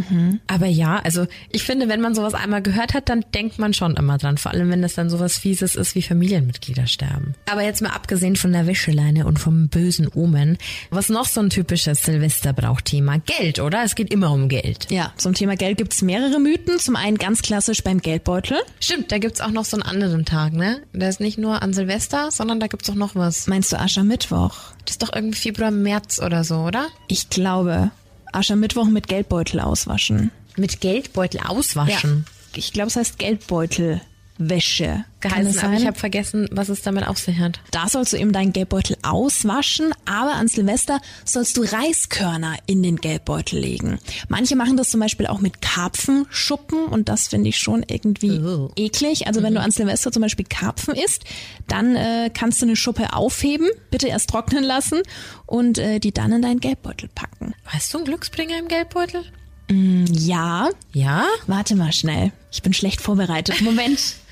Aber 0.47 0.67
ja, 0.67 0.97
also 0.97 1.27
ich 1.49 1.63
finde, 1.63 1.89
wenn 1.89 2.01
man 2.01 2.15
sowas 2.15 2.33
einmal 2.33 2.61
gehört 2.61 2.93
hat, 2.93 3.09
dann 3.09 3.25
denkt 3.33 3.59
man 3.59 3.73
schon 3.73 3.95
immer 3.95 4.17
dran. 4.17 4.37
Vor 4.37 4.51
allem, 4.51 4.69
wenn 4.69 4.81
das 4.81 4.95
dann 4.95 5.09
sowas 5.09 5.37
Fieses 5.37 5.75
ist 5.75 5.95
wie 5.95 6.01
Familienmitglieder 6.01 6.87
sterben. 6.87 7.35
Aber 7.49 7.63
jetzt 7.63 7.81
mal 7.81 7.89
abgesehen 7.91 8.35
von 8.35 8.53
der 8.53 8.67
Wäscheleine 8.67 9.25
und 9.25 9.39
vom 9.39 9.67
bösen 9.67 10.07
Omen, 10.07 10.57
was 10.89 11.09
noch 11.09 11.25
so 11.25 11.41
ein 11.41 11.49
typisches 11.49 12.03
Silvesterbrauchthema? 12.03 13.17
Geld, 13.17 13.59
oder? 13.59 13.83
Es 13.83 13.95
geht 13.95 14.11
immer 14.11 14.31
um 14.31 14.49
Geld. 14.49 14.89
Ja, 14.89 15.13
zum 15.17 15.33
Thema 15.33 15.55
Geld 15.55 15.77
gibt's 15.77 16.01
mehrere 16.01 16.39
Mythen. 16.39 16.79
Zum 16.79 16.95
einen 16.95 17.17
ganz 17.17 17.41
klassisch 17.41 17.83
beim 17.83 18.01
Geldbeutel. 18.01 18.57
Stimmt, 18.79 19.11
da 19.11 19.17
gibt's 19.17 19.32
auch 19.41 19.51
noch 19.51 19.65
so 19.65 19.77
einen 19.77 19.83
anderen 19.83 20.25
Tag, 20.25 20.53
ne? 20.53 20.81
Der 20.93 21.09
ist 21.09 21.19
nicht 21.19 21.37
nur 21.37 21.61
an 21.61 21.73
Silvester, 21.73 22.31
sondern 22.31 22.59
da 22.59 22.67
gibt's 22.67 22.89
auch 22.89 22.95
noch 22.95 23.15
was. 23.15 23.47
Meinst 23.47 23.71
du 23.71 23.79
Aschermittwoch? 23.79 24.55
Das 24.85 24.95
ist 24.95 25.03
doch 25.03 25.13
irgendwie 25.13 25.39
Februar, 25.39 25.71
März 25.71 26.19
oder 26.19 26.43
so, 26.43 26.57
oder? 26.57 26.87
Ich 27.07 27.29
glaube, 27.29 27.91
Aschermittwoch 28.31 28.85
mit 28.85 29.07
Geldbeutel 29.07 29.59
auswaschen. 29.59 30.31
Mit 30.57 30.81
Geldbeutel 30.81 31.41
auswaschen. 31.41 32.25
Ich 32.55 32.73
glaube, 32.73 32.87
es 32.87 32.95
heißt 32.95 33.17
Geldbeutelwäsche. 33.17 34.01
Kann 34.37 35.43
Geheißen, 35.43 35.59
aber 35.63 35.73
ich 35.77 35.85
habe 35.85 35.97
vergessen, 35.97 36.47
was 36.51 36.67
es 36.67 36.81
damit 36.81 37.07
auf 37.07 37.17
sich 37.19 37.37
hat. 37.39 37.59
Da 37.71 37.87
sollst 37.87 38.11
du 38.13 38.17
eben 38.17 38.33
deinen 38.33 38.51
Geldbeutel 38.51 38.97
auswaschen, 39.03 39.93
aber 40.05 40.33
an 40.33 40.47
Silvester 40.47 40.99
sollst 41.23 41.55
du 41.55 41.61
Reiskörner 41.61 42.57
in 42.65 42.83
den 42.83 42.97
Geldbeutel 42.97 43.59
legen. 43.59 43.99
Manche 44.27 44.55
machen 44.55 44.75
das 44.75 44.89
zum 44.89 44.99
Beispiel 44.99 45.27
auch 45.27 45.39
mit 45.39 45.61
Karpfenschuppen 45.61 46.85
und 46.87 47.09
das 47.09 47.27
finde 47.29 47.49
ich 47.49 47.57
schon 47.59 47.83
irgendwie 47.87 48.39
Oh. 48.39 48.71
eklig. 48.75 49.27
Also 49.27 49.43
wenn 49.43 49.53
du 49.53 49.61
an 49.61 49.71
Silvester 49.71 50.11
zum 50.11 50.21
Beispiel 50.23 50.45
Karpfen 50.45 50.95
isst, 50.95 51.23
dann 51.67 51.95
äh, 51.95 52.29
kannst 52.33 52.61
du 52.61 52.65
eine 52.65 52.75
Schuppe 52.75 53.13
aufheben, 53.13 53.69
bitte 53.91 54.07
erst 54.07 54.29
trocknen 54.29 54.63
lassen 54.63 55.01
und 55.45 55.77
äh, 55.77 55.99
die 55.99 56.11
dann 56.11 56.31
in 56.33 56.41
deinen 56.41 56.59
Geldbeutel 56.59 57.07
packen. 57.13 57.53
Weißt 57.71 57.93
du 57.93 57.99
einen 57.99 58.05
Glücksbringer 58.05 58.57
im 58.57 58.67
Geldbeutel? 58.67 59.23
Ja, 59.69 60.69
Ja? 60.91 61.25
warte 61.47 61.75
mal 61.75 61.93
schnell. 61.93 62.31
Ich 62.51 62.61
bin 62.61 62.73
schlecht 62.73 62.99
vorbereitet. 63.01 63.61
Moment. 63.61 63.99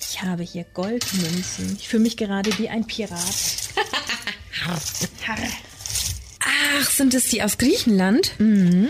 Ich 0.00 0.22
habe 0.22 0.42
hier 0.42 0.64
Goldmünzen. 0.72 1.76
Ich 1.78 1.88
fühle 1.88 2.02
mich 2.02 2.16
gerade 2.16 2.56
wie 2.58 2.68
ein 2.68 2.86
Pirat. 2.86 3.20
Ach, 6.40 6.90
sind 6.90 7.14
das 7.14 7.24
die 7.24 7.42
aus 7.42 7.58
Griechenland? 7.58 8.32
Mhm. 8.38 8.88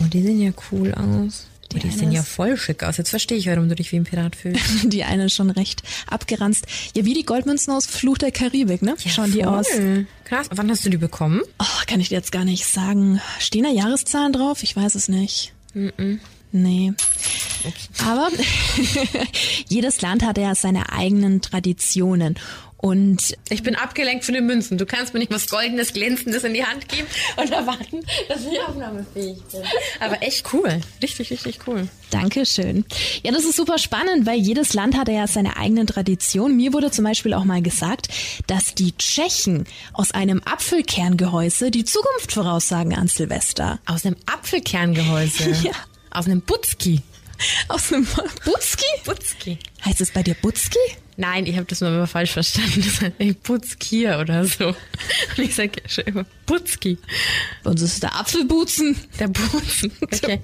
Oh, 0.00 0.04
die 0.04 0.22
sehen 0.22 0.40
ja 0.40 0.52
cool 0.70 0.94
aus. 0.94 1.46
Die, 1.72 1.80
eine 1.82 1.92
sehen 1.92 2.12
ja 2.12 2.22
voll 2.22 2.56
schick 2.56 2.82
aus. 2.84 2.96
Jetzt 2.98 3.10
verstehe 3.10 3.36
ich, 3.36 3.46
warum 3.46 3.68
du 3.68 3.74
dich 3.74 3.90
wie 3.92 3.96
ein 3.96 4.04
Pirat 4.04 4.36
fühlst. 4.36 4.64
Die 4.84 5.02
eine 5.04 5.26
ist 5.26 5.34
schon 5.34 5.50
recht 5.50 5.82
abgeranzt. 6.06 6.66
Ja, 6.94 7.04
wie 7.04 7.14
die 7.14 7.24
Goldmünzen 7.24 7.72
aus 7.72 7.86
Fluch 7.86 8.18
der 8.18 8.30
Karibik, 8.30 8.82
ne? 8.82 8.94
Schauen 9.04 9.32
die 9.32 9.44
aus. 9.44 9.68
Voll. 9.68 10.06
Krass. 10.24 10.46
Wann 10.50 10.70
hast 10.70 10.84
du 10.84 10.90
die 10.90 10.96
bekommen? 10.98 11.42
Oh, 11.58 11.82
kann 11.86 12.00
ich 12.00 12.10
dir 12.10 12.14
jetzt 12.16 12.32
gar 12.32 12.44
nicht 12.44 12.64
sagen. 12.66 13.20
Stehen 13.40 13.64
da 13.64 13.70
Jahreszahlen 13.70 14.32
drauf? 14.32 14.62
Ich 14.62 14.76
weiß 14.76 14.94
es 14.94 15.08
nicht. 15.08 15.52
Nee. 16.54 16.92
Aber 18.06 18.28
jedes 19.68 20.00
Land 20.00 20.24
hat 20.24 20.38
ja 20.38 20.54
seine 20.54 20.92
eigenen 20.92 21.42
Traditionen. 21.42 22.38
Und 22.76 23.34
Ich 23.48 23.62
bin 23.62 23.74
abgelenkt 23.76 24.26
von 24.26 24.34
den 24.34 24.44
Münzen. 24.44 24.76
Du 24.78 24.84
kannst 24.84 25.14
mir 25.14 25.18
nicht 25.20 25.32
was 25.32 25.48
Goldenes, 25.48 25.94
Glänzendes 25.94 26.44
in 26.44 26.52
die 26.54 26.64
Hand 26.64 26.86
geben 26.86 27.08
und 27.38 27.50
erwarten, 27.50 28.02
dass 28.28 28.42
ich 28.42 28.60
aufnahmefähig 28.60 29.38
bin. 29.50 29.62
Aber 30.00 30.22
echt 30.22 30.52
cool. 30.52 30.80
Richtig, 31.02 31.30
richtig 31.30 31.60
cool. 31.66 31.88
Dankeschön. 32.10 32.84
Ja, 33.24 33.32
das 33.32 33.44
ist 33.44 33.56
super 33.56 33.78
spannend, 33.78 34.26
weil 34.26 34.38
jedes 34.38 34.74
Land 34.74 34.96
hat 34.98 35.08
ja 35.08 35.26
seine 35.26 35.56
eigenen 35.56 35.86
Traditionen. 35.86 36.56
Mir 36.58 36.72
wurde 36.74 36.90
zum 36.90 37.04
Beispiel 37.04 37.32
auch 37.32 37.44
mal 37.44 37.62
gesagt, 37.62 38.08
dass 38.46 38.74
die 38.74 38.92
Tschechen 38.96 39.64
aus 39.94 40.12
einem 40.12 40.42
Apfelkerngehäuse 40.44 41.70
die 41.70 41.84
Zukunft 41.84 42.32
voraussagen 42.32 42.94
an 42.94 43.08
Silvester. 43.08 43.80
Aus 43.86 44.04
einem 44.06 44.16
Apfelkerngehäuse. 44.26 45.56
Ja. 45.64 45.72
Aus 46.14 46.26
einem 46.26 46.40
Butzki. 46.42 47.02
Aus 47.68 47.92
einem 47.92 48.06
Butzki? 48.44 48.84
Butzki. 49.04 49.58
Heißt 49.84 50.00
es 50.00 50.12
bei 50.12 50.22
dir 50.22 50.34
Butzki? 50.34 50.78
Nein, 51.16 51.46
ich 51.46 51.56
habe 51.56 51.66
das 51.66 51.80
mal 51.80 51.88
immer 51.88 52.06
falsch 52.06 52.30
verstanden. 52.30 52.82
Das 52.84 53.00
heißt 53.00 53.14
ey, 53.18 53.32
Butzkier 53.32 54.18
oder 54.20 54.44
so. 54.44 54.68
Und 54.68 54.76
ich 55.38 55.56
sage 55.56 55.82
ja 55.82 55.88
schon 55.88 56.04
immer 56.04 56.24
Butzki. 56.46 56.98
Bei 57.64 57.70
uns 57.70 57.82
ist 57.82 58.02
der 58.02 58.14
Apfelbutzen. 58.14 58.96
Der 59.18 59.28
Butzen. 59.28 59.90
Okay. 60.00 60.40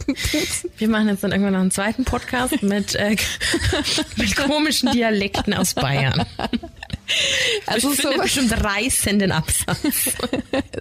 Wir 0.76 0.88
machen 0.88 1.08
jetzt 1.08 1.22
dann 1.22 1.30
irgendwann 1.30 1.52
noch 1.52 1.60
einen 1.60 1.70
zweiten 1.70 2.04
Podcast 2.04 2.62
mit, 2.62 2.96
äh, 2.96 3.16
mit 4.16 4.34
komischen 4.34 4.90
Dialekten 4.90 5.54
aus 5.54 5.74
Bayern. 5.74 6.26
Also 7.66 7.92
ich 7.92 8.00
so, 8.00 8.11
bestimmt 8.20 8.52
reißenden 8.52 9.32
Absatz. 9.32 10.16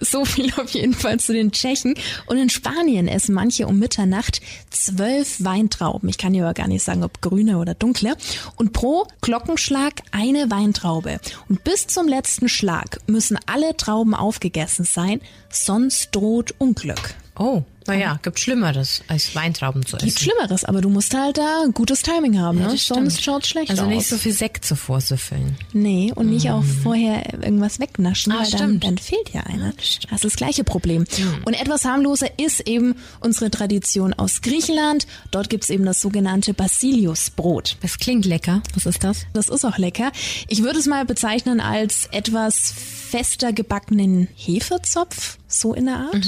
so 0.00 0.24
viel 0.24 0.52
auf 0.54 0.70
jeden 0.70 0.94
Fall 0.94 1.18
zu 1.20 1.32
den 1.32 1.52
Tschechen. 1.52 1.94
Und 2.26 2.38
in 2.38 2.50
Spanien 2.50 3.08
essen 3.08 3.34
manche 3.34 3.66
um 3.66 3.78
Mitternacht 3.78 4.40
zwölf 4.70 5.42
Weintrauben. 5.42 6.08
Ich 6.08 6.18
kann 6.18 6.32
dir 6.32 6.44
aber 6.44 6.54
gar 6.54 6.68
nicht 6.68 6.84
sagen, 6.84 7.02
ob 7.02 7.20
grüne 7.20 7.58
oder 7.58 7.74
dunkle. 7.74 8.16
Und 8.56 8.72
pro 8.72 9.06
Glockenschlag 9.20 10.02
eine 10.12 10.50
Weintraube. 10.50 11.20
Und 11.48 11.64
bis 11.64 11.86
zum 11.86 12.08
letzten 12.08 12.48
Schlag 12.48 12.98
müssen 13.06 13.38
alle 13.46 13.76
Trauben 13.76 14.14
aufgegessen 14.14 14.84
sein, 14.84 15.20
sonst 15.50 16.14
droht 16.14 16.54
Unglück. 16.58 17.14
Oh, 17.36 17.62
naja, 17.90 18.18
gibt 18.22 18.38
Schlimmeres, 18.40 19.02
als 19.08 19.34
Weintrauben 19.34 19.84
zu 19.84 19.96
essen. 19.96 20.06
Gibt 20.06 20.20
Schlimmeres, 20.20 20.64
aber 20.64 20.80
du 20.80 20.88
musst 20.88 21.14
halt 21.14 21.38
da 21.38 21.64
gutes 21.74 22.02
Timing 22.02 22.38
haben, 22.38 22.58
ne? 22.58 22.64
das 22.72 22.86
sonst 22.86 23.14
stimmt. 23.14 23.24
schaut's 23.24 23.48
schlecht 23.48 23.70
Also 23.70 23.82
aus. 23.82 23.88
nicht 23.88 24.06
so 24.06 24.16
viel 24.16 24.32
Sekt 24.32 24.64
zuvor 24.64 25.00
süffeln. 25.00 25.56
Nee, 25.72 26.12
und 26.14 26.30
nicht 26.30 26.50
auch 26.50 26.64
vorher 26.82 27.34
irgendwas 27.42 27.78
wegnaschen, 27.80 28.32
Ah, 28.32 28.42
weil 28.42 28.50
dann, 28.58 28.80
dann 28.80 28.98
fehlt 28.98 29.30
ja 29.32 29.42
einer. 29.42 29.72
Das 29.76 30.12
ist 30.16 30.24
das 30.24 30.36
gleiche 30.36 30.64
Problem. 30.64 31.04
Und 31.44 31.54
etwas 31.54 31.84
harmloser 31.84 32.28
ist 32.38 32.60
eben 32.60 32.94
unsere 33.20 33.50
Tradition 33.50 34.12
aus 34.14 34.40
Griechenland. 34.42 35.06
Dort 35.30 35.50
gibt's 35.50 35.70
eben 35.70 35.84
das 35.84 36.00
sogenannte 36.00 36.54
Basiliusbrot. 36.54 37.76
Das 37.82 37.98
klingt 37.98 38.24
lecker. 38.24 38.62
Was 38.74 38.86
ist 38.86 39.02
das? 39.04 39.26
Das 39.32 39.48
ist 39.48 39.64
auch 39.64 39.78
lecker. 39.78 40.12
Ich 40.48 40.62
würde 40.62 40.78
es 40.78 40.86
mal 40.86 41.04
bezeichnen 41.04 41.60
als 41.60 42.06
etwas 42.12 42.72
fester 43.10 43.52
gebackenen 43.52 44.28
Hefezopf, 44.36 45.38
so 45.50 45.74
in 45.74 45.86
der 45.86 45.96
Art. 45.96 46.26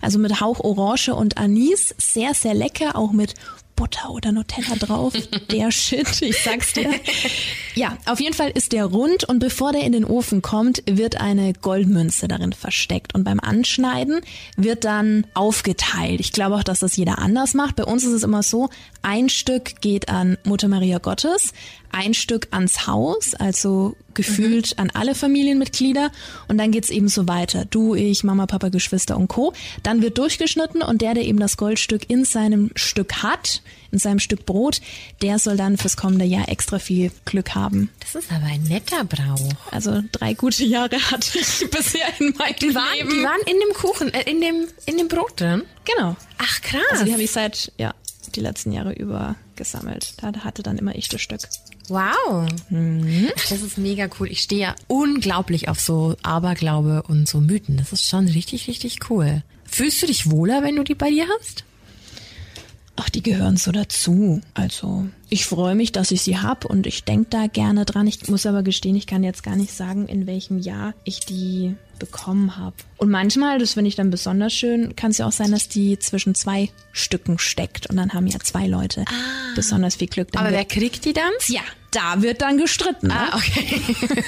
Also 0.00 0.18
mit 0.18 0.40
Hauch 0.40 0.60
Orange 0.60 1.14
und 1.14 1.38
Anis. 1.38 1.94
Sehr, 1.98 2.34
sehr 2.34 2.54
lecker, 2.54 2.96
auch 2.96 3.12
mit 3.12 3.34
Butter 3.80 4.10
oder 4.10 4.30
Nutella 4.30 4.76
drauf. 4.76 5.14
Der 5.50 5.72
Shit, 5.72 6.20
ich 6.20 6.42
sag's 6.42 6.74
dir. 6.74 6.90
Ja, 7.74 7.96
auf 8.04 8.20
jeden 8.20 8.34
Fall 8.34 8.50
ist 8.50 8.72
der 8.72 8.84
rund 8.84 9.24
und 9.24 9.38
bevor 9.38 9.72
der 9.72 9.84
in 9.84 9.92
den 9.92 10.04
Ofen 10.04 10.42
kommt, 10.42 10.82
wird 10.86 11.18
eine 11.18 11.54
Goldmünze 11.54 12.28
darin 12.28 12.52
versteckt. 12.52 13.14
Und 13.14 13.24
beim 13.24 13.40
Anschneiden 13.40 14.20
wird 14.56 14.84
dann 14.84 15.26
aufgeteilt. 15.32 16.20
Ich 16.20 16.32
glaube 16.32 16.56
auch, 16.56 16.62
dass 16.62 16.80
das 16.80 16.96
jeder 16.96 17.18
anders 17.20 17.54
macht. 17.54 17.76
Bei 17.76 17.84
uns 17.84 18.04
ist 18.04 18.12
es 18.12 18.22
immer 18.22 18.42
so, 18.42 18.68
ein 19.00 19.30
Stück 19.30 19.80
geht 19.80 20.10
an 20.10 20.36
Mutter 20.44 20.68
Maria 20.68 20.98
Gottes, 20.98 21.54
ein 21.90 22.12
Stück 22.12 22.48
ans 22.50 22.86
Haus, 22.86 23.34
also 23.34 23.96
gefühlt 24.14 24.78
an 24.78 24.90
alle 24.92 25.14
Familienmitglieder 25.14 26.10
und 26.48 26.58
dann 26.58 26.70
geht's 26.70 26.90
eben 26.90 27.08
so 27.08 27.28
weiter. 27.28 27.64
Du, 27.64 27.94
ich, 27.94 28.24
Mama, 28.24 28.46
Papa, 28.46 28.68
Geschwister 28.68 29.16
und 29.16 29.28
Co. 29.28 29.52
Dann 29.82 30.02
wird 30.02 30.18
durchgeschnitten 30.18 30.82
und 30.82 31.00
der, 31.00 31.14
der 31.14 31.24
eben 31.24 31.38
das 31.38 31.56
Goldstück 31.56 32.10
in 32.10 32.24
seinem 32.24 32.70
Stück 32.74 33.22
hat, 33.22 33.62
in 33.92 33.98
seinem 33.98 34.18
Stück 34.20 34.46
Brot, 34.46 34.80
der 35.22 35.38
soll 35.38 35.56
dann 35.56 35.76
fürs 35.76 35.96
kommende 35.96 36.24
Jahr 36.24 36.48
extra 36.48 36.78
viel 36.78 37.10
Glück 37.24 37.54
haben. 37.54 37.90
Das 38.00 38.14
ist 38.14 38.30
aber 38.32 38.46
ein 38.46 38.62
netter 38.64 39.04
Brauch. 39.04 39.52
Also 39.70 40.02
drei 40.12 40.34
gute 40.34 40.64
Jahre 40.64 40.96
hatte 41.10 41.38
ich 41.38 41.68
bisher 41.70 42.06
in 42.18 42.34
meinem 42.38 42.56
Die 42.60 42.74
waren, 42.74 42.96
Leben. 42.96 43.10
die 43.10 43.22
waren 43.22 43.40
in 43.46 43.58
dem 43.60 43.74
Kuchen, 43.74 44.12
äh, 44.14 44.22
in 44.30 44.40
dem, 44.40 44.66
in 44.86 44.96
dem 44.98 45.08
Brot 45.08 45.40
drin. 45.40 45.62
genau. 45.84 46.16
Ach 46.38 46.60
krass. 46.62 46.82
Also 46.90 47.04
die 47.04 47.12
habe 47.12 47.22
ich 47.22 47.30
seit, 47.32 47.72
ja, 47.78 47.94
die 48.34 48.40
letzten 48.40 48.70
Jahre 48.72 48.92
über 48.92 49.34
gesammelt. 49.56 50.14
Da 50.22 50.32
hatte 50.44 50.62
dann 50.62 50.78
immer 50.78 50.94
ich 50.94 51.08
das 51.08 51.20
Stück. 51.20 51.40
Wow. 51.88 52.46
Ach, 52.48 53.48
Das 53.48 53.60
ist 53.62 53.76
mega 53.76 54.08
cool. 54.20 54.28
Ich 54.30 54.40
stehe 54.42 54.60
ja 54.60 54.76
unglaublich 54.86 55.68
auf 55.68 55.80
so 55.80 56.14
Aberglaube 56.22 57.02
und 57.08 57.28
so 57.28 57.40
Mythen. 57.40 57.76
Das 57.76 57.92
ist 57.92 58.04
schon 58.08 58.28
richtig, 58.28 58.68
richtig 58.68 59.10
cool. 59.10 59.42
Fühlst 59.64 60.00
du 60.02 60.06
dich 60.06 60.30
wohler, 60.30 60.62
wenn 60.62 60.76
du 60.76 60.84
die 60.84 60.94
bei 60.94 61.10
dir 61.10 61.26
hast? 61.40 61.64
Ach, 63.02 63.08
die 63.08 63.22
gehören 63.22 63.56
so 63.56 63.72
dazu. 63.72 64.42
Also 64.52 65.06
ich 65.30 65.46
freue 65.46 65.74
mich, 65.74 65.90
dass 65.90 66.10
ich 66.10 66.20
sie 66.20 66.36
hab 66.36 66.66
und 66.66 66.86
ich 66.86 67.04
denk 67.04 67.30
da 67.30 67.46
gerne 67.46 67.86
dran. 67.86 68.06
Ich 68.06 68.28
muss 68.28 68.44
aber 68.44 68.62
gestehen, 68.62 68.94
ich 68.94 69.06
kann 69.06 69.22
jetzt 69.22 69.42
gar 69.42 69.56
nicht 69.56 69.72
sagen, 69.72 70.06
in 70.06 70.26
welchem 70.26 70.58
Jahr 70.58 70.92
ich 71.04 71.20
die 71.20 71.76
bekommen 71.98 72.58
habe. 72.58 72.76
Und 72.98 73.10
manchmal, 73.10 73.58
das 73.58 73.72
finde 73.72 73.88
ich 73.88 73.94
dann 73.94 74.10
besonders 74.10 74.52
schön, 74.52 74.96
kann 74.96 75.12
es 75.12 75.18
ja 75.18 75.26
auch 75.26 75.32
sein, 75.32 75.50
dass 75.50 75.68
die 75.68 75.98
zwischen 75.98 76.34
zwei 76.34 76.68
Stücken 76.92 77.38
steckt 77.38 77.88
und 77.88 77.96
dann 77.96 78.12
haben 78.12 78.26
ja 78.26 78.38
zwei 78.40 78.66
Leute 78.66 79.06
besonders 79.54 79.94
viel 79.96 80.08
Glück. 80.08 80.32
Dann 80.32 80.42
Aber 80.44 80.52
wer 80.52 80.66
kriegt 80.66 81.06
die 81.06 81.14
dann? 81.14 81.32
ja, 81.48 81.62
da 81.92 82.20
wird 82.20 82.42
dann 82.42 82.58
gestritten. 82.58 83.08
Ne? 83.08 83.14
Ah, 83.14 83.36
okay. 83.36 83.82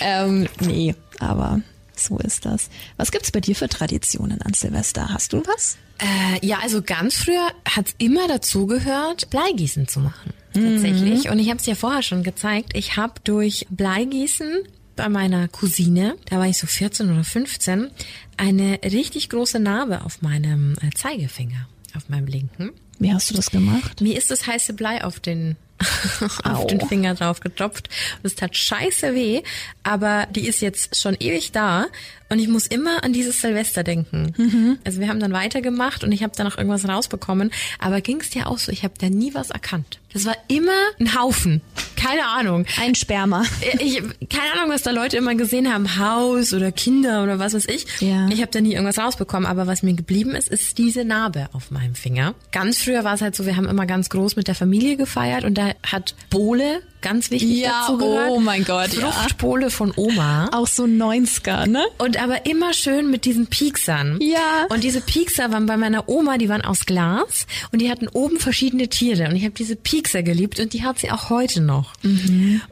Ähm, 0.00 0.48
nee, 0.60 0.94
aber 1.18 1.60
so 1.98 2.18
ist 2.18 2.44
das. 2.44 2.68
Was 2.96 3.10
gibt's 3.10 3.30
bei 3.30 3.40
dir 3.40 3.56
für 3.56 3.68
Traditionen 3.68 4.42
an 4.42 4.54
Silvester? 4.54 5.08
Hast 5.12 5.32
du 5.32 5.42
was? 5.46 5.78
Äh, 5.98 6.46
ja, 6.46 6.58
also 6.62 6.82
ganz 6.82 7.14
früher 7.14 7.48
hat's 7.68 7.94
immer 7.98 8.28
dazu 8.28 8.66
gehört, 8.66 9.30
Bleigießen 9.30 9.88
zu 9.88 10.00
machen. 10.00 10.32
Tatsächlich. 10.52 11.28
Und 11.30 11.38
ich 11.38 11.48
habe 11.50 11.58
es 11.58 11.66
ja 11.66 11.74
vorher 11.74 12.02
schon 12.02 12.22
gezeigt. 12.22 12.72
Ich 12.74 12.96
habe 12.96 13.14
durch 13.24 13.66
Bleigießen 13.70 14.62
bei 14.94 15.08
meiner 15.08 15.48
Cousine, 15.48 16.16
da 16.30 16.38
war 16.38 16.46
ich 16.46 16.58
so 16.58 16.66
14 16.66 17.10
oder 17.10 17.24
15, 17.24 17.90
eine 18.36 18.80
richtig 18.82 19.28
große 19.28 19.58
Narbe 19.58 20.04
auf 20.04 20.22
meinem 20.22 20.76
äh, 20.82 20.90
Zeigefinger, 20.94 21.68
auf 21.94 22.08
meinem 22.08 22.26
linken. 22.26 22.70
Wie 22.98 23.12
hast 23.12 23.30
du 23.30 23.34
das 23.34 23.50
gemacht? 23.50 24.00
Mir 24.00 24.16
ist 24.16 24.30
das 24.30 24.46
heiße 24.46 24.72
Blei 24.72 25.04
auf 25.04 25.20
den 25.20 25.56
auf 26.44 26.64
Au. 26.64 26.66
den 26.66 26.80
Finger 26.80 27.14
drauf 27.14 27.40
getropft. 27.40 27.88
Es 28.22 28.34
tat 28.34 28.56
scheiße 28.56 29.14
weh, 29.14 29.42
aber 29.82 30.26
die 30.30 30.46
ist 30.46 30.60
jetzt 30.60 30.96
schon 30.96 31.16
ewig 31.18 31.52
da 31.52 31.86
und 32.28 32.38
ich 32.38 32.48
muss 32.48 32.66
immer 32.66 33.04
an 33.04 33.12
dieses 33.12 33.40
Silvester 33.40 33.84
denken. 33.84 34.78
Also 34.84 35.00
wir 35.00 35.08
haben 35.08 35.20
dann 35.20 35.32
weitergemacht 35.32 36.04
und 36.04 36.12
ich 36.12 36.22
habe 36.22 36.32
dann 36.36 36.46
noch 36.46 36.58
irgendwas 36.58 36.88
rausbekommen, 36.88 37.50
aber 37.78 38.00
ging 38.00 38.20
es 38.20 38.30
dir 38.30 38.48
auch 38.48 38.58
so, 38.58 38.72
ich 38.72 38.84
habe 38.84 38.94
da 38.98 39.08
nie 39.08 39.34
was 39.34 39.50
erkannt. 39.50 40.00
Das 40.12 40.24
war 40.24 40.36
immer 40.48 40.72
ein 40.98 41.18
Haufen. 41.18 41.60
Keine 41.96 42.26
Ahnung. 42.26 42.64
Ein 42.80 42.94
Sperma. 42.94 43.44
Ich, 43.80 44.02
keine 44.30 44.52
Ahnung, 44.54 44.70
was 44.70 44.82
da 44.82 44.90
Leute 44.90 45.16
immer 45.16 45.34
gesehen 45.34 45.72
haben, 45.72 45.98
Haus 45.98 46.54
oder 46.54 46.72
Kinder 46.72 47.22
oder 47.22 47.38
was 47.38 47.52
weiß 47.52 47.66
ich. 47.66 47.86
Ja. 48.00 48.28
Ich 48.28 48.40
habe 48.40 48.50
da 48.50 48.60
nie 48.60 48.72
irgendwas 48.72 48.98
rausbekommen, 48.98 49.46
aber 49.46 49.66
was 49.66 49.82
mir 49.82 49.92
geblieben 49.92 50.34
ist, 50.34 50.48
ist 50.48 50.78
diese 50.78 51.04
Narbe 51.04 51.48
auf 51.52 51.70
meinem 51.70 51.94
Finger. 51.94 52.34
Ganz 52.50 52.78
früher 52.78 53.04
war 53.04 53.14
es 53.14 53.20
halt 53.20 53.34
so, 53.36 53.44
wir 53.44 53.56
haben 53.56 53.68
immer 53.68 53.86
ganz 53.86 54.08
groß 54.08 54.36
mit 54.36 54.48
der 54.48 54.54
Familie 54.54 54.96
gefeiert 54.96 55.44
und 55.44 55.58
da 55.58 55.72
hat 55.82 56.14
Bohle 56.30 56.80
ganz 57.00 57.30
wichtig 57.30 57.58
Ja, 57.58 57.82
dazu 57.86 57.98
gehört. 57.98 58.30
oh 58.30 58.40
mein 58.40 58.64
Gott, 58.64 58.92
ja. 58.94 59.10
Fruchtbohle 59.10 59.70
von 59.70 59.92
Oma. 59.96 60.48
Auch 60.52 60.66
so 60.66 60.84
90er, 60.84 61.66
ne? 61.66 61.84
Und 61.98 62.20
aber 62.22 62.46
immer 62.46 62.72
schön 62.72 63.10
mit 63.10 63.24
diesen 63.24 63.46
Pieksern. 63.46 64.18
Ja. 64.20 64.66
Und 64.68 64.84
diese 64.84 65.00
Piekser 65.00 65.52
waren 65.52 65.66
bei 65.66 65.76
meiner 65.76 66.08
Oma, 66.08 66.38
die 66.38 66.48
waren 66.48 66.62
aus 66.62 66.86
Glas 66.86 67.46
und 67.72 67.80
die 67.80 67.90
hatten 67.90 68.08
oben 68.08 68.38
verschiedene 68.38 68.88
Tiere. 68.88 69.28
Und 69.28 69.36
ich 69.36 69.44
habe 69.44 69.54
diese 69.54 69.76
Piekser 69.76 70.22
geliebt 70.22 70.58
und 70.60 70.72
die 70.72 70.82
hat 70.84 70.98
sie 70.98 71.10
auch 71.10 71.30
heute 71.30 71.60
noch. 71.60 71.92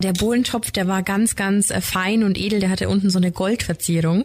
Der 0.00 0.12
Bohlentopf, 0.12 0.70
der 0.70 0.88
war 0.88 1.02
ganz, 1.02 1.36
ganz 1.36 1.70
äh, 1.70 1.80
fein 1.80 2.24
und 2.24 2.38
edel. 2.38 2.60
Der 2.60 2.70
hatte 2.70 2.88
unten 2.88 3.10
so 3.10 3.18
eine 3.18 3.30
Goldverzierung. 3.32 4.24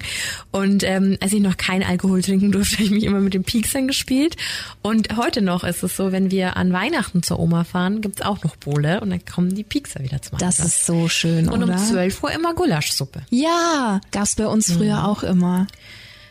Und 0.51 0.83
ähm, 0.83 1.17
als 1.21 1.33
ich 1.33 1.41
noch 1.41 1.57
kein 1.57 1.83
Alkohol 1.83 2.21
trinken 2.21 2.51
durfte, 2.51 2.75
habe 2.77 2.83
ich 2.85 2.91
mich 2.91 3.03
immer 3.03 3.19
mit 3.19 3.33
den 3.33 3.43
Pieksern 3.43 3.87
gespielt. 3.87 4.35
Und 4.81 5.17
heute 5.17 5.41
noch 5.41 5.63
ist 5.63 5.83
es 5.83 5.95
so, 5.95 6.11
wenn 6.11 6.31
wir 6.31 6.57
an 6.57 6.71
Weihnachten 6.73 7.23
zur 7.23 7.39
Oma 7.39 7.63
fahren, 7.63 8.01
gibt's 8.01 8.21
auch 8.21 8.43
noch 8.43 8.55
Bohle 8.55 9.01
und 9.01 9.09
dann 9.09 9.23
kommen 9.25 9.53
die 9.55 9.63
Piekser 9.63 9.88
wieder 9.99 10.21
zum 10.21 10.37
Das 10.37 10.59
Einsatz. 10.59 10.67
ist 10.67 10.85
so 10.85 11.09
schön, 11.09 11.49
Und 11.49 11.63
um 11.63 11.69
oder? 11.69 11.77
12 11.77 12.21
Uhr 12.23 12.31
immer 12.31 12.53
Gulaschsuppe. 12.53 13.21
Ja, 13.29 13.99
gab's 14.11 14.35
bei 14.35 14.45
uns 14.47 14.71
früher 14.71 15.07
auch 15.07 15.23
immer. 15.23 15.65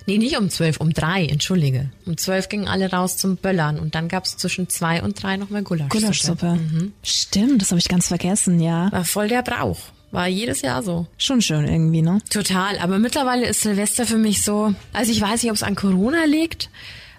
Nee, 0.07 0.17
nicht 0.19 0.39
um 0.39 0.49
zwölf, 0.49 0.79
um 0.79 0.95
drei, 0.95 1.27
entschuldige. 1.27 1.91
Um 2.07 2.17
zwölf 2.17 2.49
gingen 2.49 2.67
alle 2.67 2.91
raus 2.91 3.19
zum 3.19 3.37
Böllern 3.37 3.79
und 3.79 3.95
dann 3.95 4.09
gab's 4.09 4.37
zwischen 4.39 4.69
zwei 4.71 5.03
und 5.03 5.23
drei 5.23 5.37
nochmal 5.37 5.63
Gulaschsuppe. 5.63 5.99
Gulaschsuppe. 6.01 6.59
Stimmt, 7.03 7.61
das 7.61 7.71
habe 7.73 7.79
ich 7.79 7.89
ganz 7.89 8.09
vergessen, 8.09 8.59
ja. 8.61 8.91
War 8.91 9.05
voll 9.05 9.29
der 9.29 9.43
Brauch. 9.43 9.79
War 10.11 10.27
jedes 10.27 10.63
Jahr 10.63 10.83
so. 10.83 11.07
Schon 11.19 11.43
schön 11.43 11.67
irgendwie, 11.69 12.01
ne? 12.01 12.21
Total, 12.31 12.79
aber 12.79 12.99
mittlerweile 12.99 13.47
ist 13.47 13.61
Silvester 13.61 14.07
für 14.07 14.17
mich 14.17 14.43
so, 14.43 14.73
also 14.95 15.13
ich 15.13 15.21
weiß 15.21 15.43
nicht, 15.43 15.51
ob 15.51 15.57
es 15.57 15.63
an 15.63 15.75
Corona 15.75 16.25
liegt, 16.25 16.71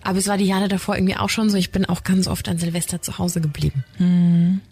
aber 0.10 0.18
es 0.18 0.28
war 0.28 0.38
die 0.38 0.46
Jahre 0.46 0.68
davor 0.68 0.96
irgendwie 0.96 1.16
auch 1.18 1.30
schon 1.30 1.52
so, 1.52 1.58
ich 1.58 1.70
bin 1.72 1.86
auch 1.86 2.04
ganz 2.04 2.28
oft 2.28 2.48
an 2.50 2.58
Silvester 2.58 3.00
zu 3.00 3.20
Hause 3.20 3.42
geblieben. 3.42 3.84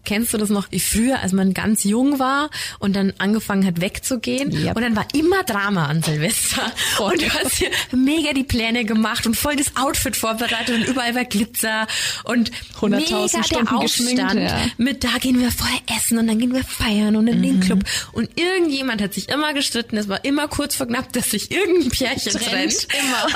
Kennst 0.04 0.34
du 0.34 0.40
das 0.40 0.50
noch, 0.50 0.72
wie 0.72 0.80
früher, 0.80 1.20
als 1.20 1.32
man 1.32 1.54
ganz 1.54 1.84
jung 1.84 2.18
war 2.18 2.50
und 2.80 2.96
dann 2.96 3.14
angefangen 3.20 3.64
hat 3.66 3.80
wegzugehen 3.80 4.52
Yep. 4.52 4.76
und 4.76 4.82
dann 4.82 4.96
war 4.96 5.06
immer 5.14 5.44
Drama 5.44 5.86
an 5.86 6.02
Silvester 6.02 6.72
und 7.00 7.22
du 7.22 7.30
hast 7.30 7.54
hier 7.54 7.70
mega 7.92 8.34
die 8.34 8.44
Pläne 8.44 8.84
gemacht 8.84 9.28
und 9.28 9.36
voll 9.36 9.56
das 9.56 9.76
Outfit 9.76 10.16
vorbereitet 10.16 10.76
und 10.76 10.88
überall 10.88 11.14
war 11.14 11.26
Glitzer 11.26 11.86
und 12.24 12.52
100.000 12.80 12.90
mega 12.90 13.28
der 13.28 13.44
Stunden 13.44 13.68
Aufstand 13.68 14.34
ja. 14.40 14.58
mit 14.78 15.04
da 15.04 15.20
gehen 15.20 15.40
wir 15.40 15.52
vorher 15.52 15.80
essen 15.96 16.18
und 16.18 16.26
dann 16.26 16.40
gehen 16.40 16.54
wir 16.54 16.64
feiern 16.64 17.16
und 17.16 17.28
in 17.28 17.44
den 17.44 17.60
Club 17.60 17.84
und 18.14 18.30
irgendjemand 18.40 19.04
hat 19.04 19.14
sich 19.14 19.30
immer 19.30 19.54
gestritten, 19.54 19.98
es 19.98 20.08
war 20.08 20.26
immer 20.26 20.48
kurz 20.48 20.76
vor 20.76 20.88
knapp, 20.88 21.14
dass 21.14 21.30
sich 21.30 21.52
irgendein 21.52 21.90
Pärchen 21.90 22.32
Trennt, 22.32 22.44
trennt. 22.44 22.88
immer. 23.00 23.28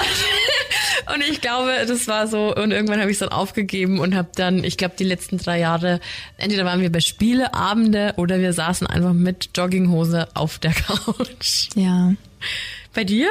Und 1.13 1.23
ich 1.29 1.41
glaube, 1.41 1.85
das 1.91 2.07
war 2.07 2.27
so 2.27 2.55
und 2.55 2.71
irgendwann 2.71 2.99
habe 2.99 3.11
ich 3.11 3.15
es 3.15 3.19
dann 3.19 3.29
aufgegeben 3.29 3.99
und 3.99 4.15
habe 4.15 4.29
dann, 4.35 4.63
ich 4.63 4.77
glaube, 4.77 4.95
die 4.97 5.03
letzten 5.03 5.37
drei 5.37 5.59
Jahre, 5.59 5.99
entweder 6.37 6.65
waren 6.65 6.81
wir 6.81 6.91
bei 6.91 6.99
Spieleabende 6.99 8.13
oder 8.17 8.39
wir 8.39 8.53
saßen 8.53 8.87
einfach 8.87 9.13
mit 9.13 9.49
Jogginghose 9.55 10.27
auf 10.33 10.59
der 10.59 10.71
Couch. 10.87 11.69
Ja. 11.75 12.13
Bei 12.93 13.03
dir? 13.03 13.29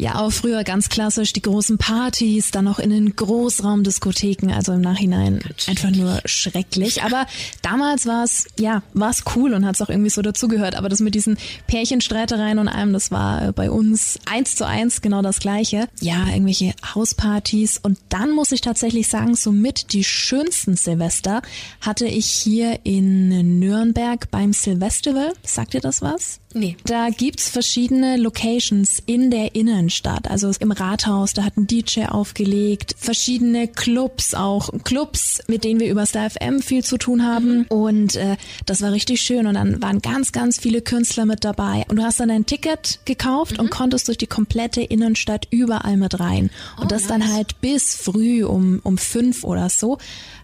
Ja, 0.00 0.14
auch 0.14 0.32
früher 0.32 0.64
ganz 0.64 0.88
klassisch 0.88 1.34
die 1.34 1.42
großen 1.42 1.76
Partys, 1.76 2.50
dann 2.50 2.64
noch 2.64 2.78
in 2.78 2.88
den 2.88 3.16
Großraumdiskotheken, 3.16 4.50
also 4.50 4.72
im 4.72 4.80
Nachhinein 4.80 5.40
einfach 5.66 5.90
nur 5.90 6.22
schrecklich. 6.24 7.02
Aber 7.02 7.26
damals 7.60 8.06
war 8.06 8.24
es, 8.24 8.46
ja, 8.58 8.82
war 8.94 9.10
es 9.10 9.24
cool 9.36 9.52
und 9.52 9.66
hat 9.66 9.74
es 9.74 9.82
auch 9.82 9.90
irgendwie 9.90 10.08
so 10.08 10.22
dazugehört. 10.22 10.74
Aber 10.74 10.88
das 10.88 11.00
mit 11.00 11.14
diesen 11.14 11.36
Pärchenstreitereien 11.66 12.58
und 12.58 12.68
allem, 12.68 12.94
das 12.94 13.10
war 13.10 13.48
äh, 13.48 13.52
bei 13.52 13.70
uns 13.70 14.18
eins 14.24 14.56
zu 14.56 14.66
eins 14.66 15.02
genau 15.02 15.20
das 15.20 15.38
Gleiche. 15.38 15.86
Ja, 16.00 16.28
irgendwelche 16.28 16.72
Hauspartys. 16.94 17.76
Und 17.76 17.98
dann 18.08 18.30
muss 18.30 18.52
ich 18.52 18.62
tatsächlich 18.62 19.06
sagen, 19.06 19.34
somit 19.34 19.92
die 19.92 20.04
schönsten 20.04 20.76
Silvester 20.76 21.42
hatte 21.82 22.06
ich 22.06 22.24
hier 22.24 22.78
in 22.84 23.58
Nürnberg 23.58 24.30
beim 24.30 24.54
Silvestival. 24.54 25.34
Sagt 25.42 25.74
ihr 25.74 25.82
das 25.82 26.00
was? 26.00 26.39
Nee. 26.52 26.76
Da 26.84 27.10
gibt's 27.10 27.48
verschiedene 27.48 28.16
Locations 28.16 29.00
in 29.06 29.30
der 29.30 29.54
Innenstadt. 29.54 30.28
Also 30.28 30.50
im 30.58 30.72
Rathaus, 30.72 31.32
da 31.32 31.44
hat 31.44 31.56
ein 31.56 31.68
DJ 31.68 32.06
aufgelegt, 32.06 32.96
verschiedene 32.98 33.68
Clubs 33.68 34.34
auch. 34.34 34.70
Clubs, 34.82 35.42
mit 35.46 35.62
denen 35.62 35.78
wir 35.78 35.88
über 35.88 36.06
Star 36.06 36.28
FM 36.28 36.60
viel 36.60 36.82
zu 36.82 36.98
tun 36.98 37.24
haben. 37.24 37.66
Und 37.68 38.16
äh, 38.16 38.36
das 38.66 38.82
war 38.82 38.90
richtig 38.90 39.20
schön. 39.20 39.46
Und 39.46 39.54
dann 39.54 39.80
waren 39.80 40.00
ganz, 40.00 40.32
ganz 40.32 40.58
viele 40.58 40.82
Künstler 40.82 41.24
mit 41.24 41.44
dabei. 41.44 41.84
Und 41.88 41.96
du 41.96 42.02
hast 42.02 42.18
dann 42.18 42.30
ein 42.30 42.46
Ticket 42.46 42.98
gekauft 43.04 43.58
und 43.60 43.70
konntest 43.70 44.08
durch 44.08 44.18
die 44.18 44.26
komplette 44.26 44.80
Innenstadt 44.80 45.46
überall 45.50 45.96
mit 45.96 46.18
rein. 46.18 46.50
Und 46.78 46.90
das 46.90 47.06
dann 47.06 47.32
halt 47.32 47.60
bis 47.60 47.94
früh 47.94 48.44
um, 48.44 48.80
um 48.82 48.98
fünf 48.98 49.44
oder 49.44 49.68
so 49.68 49.98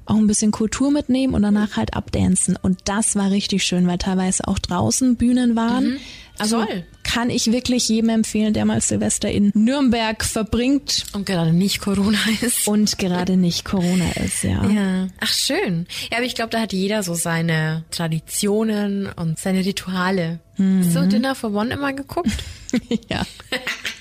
auch 0.07 0.17
ein 0.17 0.27
bisschen 0.27 0.51
Kultur 0.53 0.91
mitnehmen 0.91 1.35
und 1.35 1.43
danach 1.43 1.77
halt 1.77 1.95
abdancen. 1.95 2.57
Und 2.61 2.79
das 2.85 3.17
war 3.17 3.31
richtig 3.31 3.65
schön, 3.65 3.87
weil 3.87 3.99
teilweise 3.99 4.47
auch 4.49 4.59
draußen 4.59 5.17
Bühnen 5.17 5.57
waren. 5.57 5.99
Also 6.39 6.63
Toll. 6.65 6.85
kann 7.03 7.31
ich 7.31 7.51
wirklich 7.51 7.89
jedem 7.89 8.11
empfehlen, 8.11 8.53
der 8.53 8.67
mal 8.67 8.81
Silvester 8.83 9.31
in 9.31 9.53
Nürnberg 9.55 10.23
verbringt 10.23 11.05
Und 11.15 11.25
gerade 11.25 11.55
nicht 11.55 11.81
Corona 11.81 12.19
ist. 12.43 12.69
und 12.69 12.99
gerade 12.99 13.39
nicht 13.39 13.65
Corona 13.65 14.11
ist, 14.23 14.43
ja. 14.45 14.65
Ja. 14.69 15.07
Ach 15.21 15.33
schön. 15.33 15.87
Ja, 16.11 16.19
aber 16.19 16.27
ich 16.27 16.35
glaube, 16.35 16.51
da 16.51 16.61
hat 16.61 16.75
jeder 16.75 17.03
so 17.03 17.15
seine 17.15 17.85
Traditionen 17.91 19.07
und 19.17 19.39
seine 19.39 19.65
Rituale. 19.65 20.41
Hast 20.59 20.95
du 20.95 21.07
Dinner 21.09 21.35
for 21.35 21.53
One 21.55 21.73
immer 21.73 21.93
geguckt? 21.95 22.31
ja. 23.11 23.23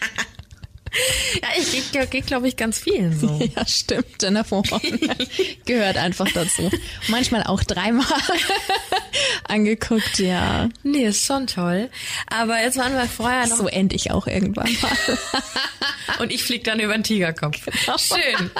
ja, 1.42 1.50
ich 1.58 1.92
gehe, 1.92 2.08
geh, 2.08 2.22
glaube 2.22 2.48
ich, 2.48 2.56
ganz 2.56 2.80
vielen 2.80 3.18
so. 3.20 3.40
Ja, 3.56 3.66
stimmt. 3.68 4.22
Jennifer 4.22 4.58
Horn 4.70 5.00
gehört 5.66 5.98
einfach 5.98 6.28
dazu. 6.34 6.70
Manchmal 7.08 7.44
auch 7.44 7.64
dreimal 7.64 8.06
angeguckt, 9.48 10.20
ja. 10.20 10.70
Nee, 10.84 11.06
ist 11.08 11.26
schon 11.26 11.48
toll. 11.48 11.90
Aber 12.28 12.60
jetzt 12.62 12.78
waren 12.78 12.94
wir 12.94 13.06
vorher 13.06 13.48
noch 13.48 13.58
So 13.58 13.68
end 13.68 13.94
ich 13.94 14.12
auch 14.12 14.28
irgendwann 14.28 14.76
mal. 14.82 15.18
und 16.20 16.32
ich 16.32 16.44
flieg 16.44 16.64
dann 16.64 16.80
über 16.80 16.94
den 16.94 17.04
Tigerkopf. 17.04 17.60
Schön. 17.98 18.52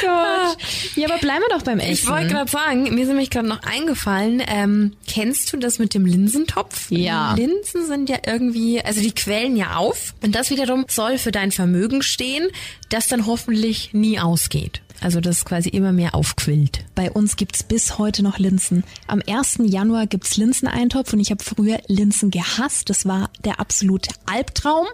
Gott. 0.00 0.56
Ja, 0.96 1.08
aber 1.08 1.18
bleiben 1.18 1.42
wir 1.46 1.56
doch 1.56 1.64
beim 1.64 1.78
Essen. 1.78 1.92
Ich 1.92 2.08
wollte 2.08 2.28
gerade 2.28 2.50
sagen, 2.50 2.94
mir 2.94 3.02
ist 3.02 3.08
nämlich 3.08 3.30
gerade 3.30 3.48
noch 3.48 3.62
eingefallen, 3.62 4.42
ähm, 4.46 4.92
kennst 5.06 5.52
du 5.52 5.56
das 5.56 5.78
mit 5.78 5.94
dem 5.94 6.06
Linsentopf? 6.06 6.90
Ja. 6.90 7.34
Linsen 7.34 7.86
sind 7.86 8.08
ja 8.08 8.18
irgendwie, 8.26 8.82
also 8.82 9.00
die 9.00 9.12
quellen 9.12 9.56
ja 9.56 9.76
auf 9.76 10.14
und 10.22 10.34
das 10.34 10.50
wiederum 10.50 10.86
soll 10.88 11.18
für 11.18 11.32
dein 11.32 11.52
Vermögen 11.52 12.02
stehen, 12.02 12.48
das 12.88 13.08
dann 13.08 13.26
hoffentlich 13.26 13.92
nie 13.92 14.18
ausgeht. 14.18 14.82
Also 15.00 15.20
das 15.20 15.44
quasi 15.44 15.68
immer 15.68 15.92
mehr 15.92 16.14
aufquillt. 16.14 16.84
Bei 16.94 17.10
uns 17.10 17.36
gibt's 17.36 17.62
bis 17.62 17.98
heute 17.98 18.22
noch 18.22 18.38
Linsen. 18.38 18.82
Am 19.06 19.22
1. 19.24 19.58
Januar 19.62 20.06
gibt's 20.06 20.36
Linseneintopf 20.36 21.12
und 21.12 21.20
ich 21.20 21.30
habe 21.30 21.42
früher 21.42 21.78
Linsen 21.86 22.30
gehasst. 22.30 22.90
Das 22.90 23.06
war 23.06 23.30
der 23.44 23.60
absolute 23.60 24.10
Albtraum 24.26 24.86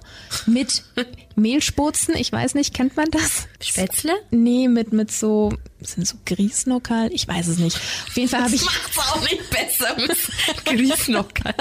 mit 0.46 0.82
Mehlsputzen. 1.36 2.14
Ich 2.16 2.30
weiß 2.30 2.54
nicht, 2.54 2.74
kennt 2.74 2.96
man 2.96 3.10
das? 3.10 3.48
Spätzle? 3.60 4.12
Nee, 4.30 4.68
mit, 4.68 4.92
mit 4.92 5.10
so, 5.10 5.54
sind 5.80 6.06
so 6.06 6.16
Grießnockerl? 6.26 7.10
Ich 7.12 7.26
weiß 7.26 7.48
es 7.48 7.58
nicht. 7.58 7.76
Auf 7.76 8.16
jeden 8.16 8.28
Fall 8.28 8.42
habe 8.42 8.54
ich, 8.54 8.64
macht's 8.64 8.98
auch 8.98 9.22
nicht 9.22 9.50
besser 9.50 9.96
mit 9.96 10.64
Grießnocker. 10.66 11.54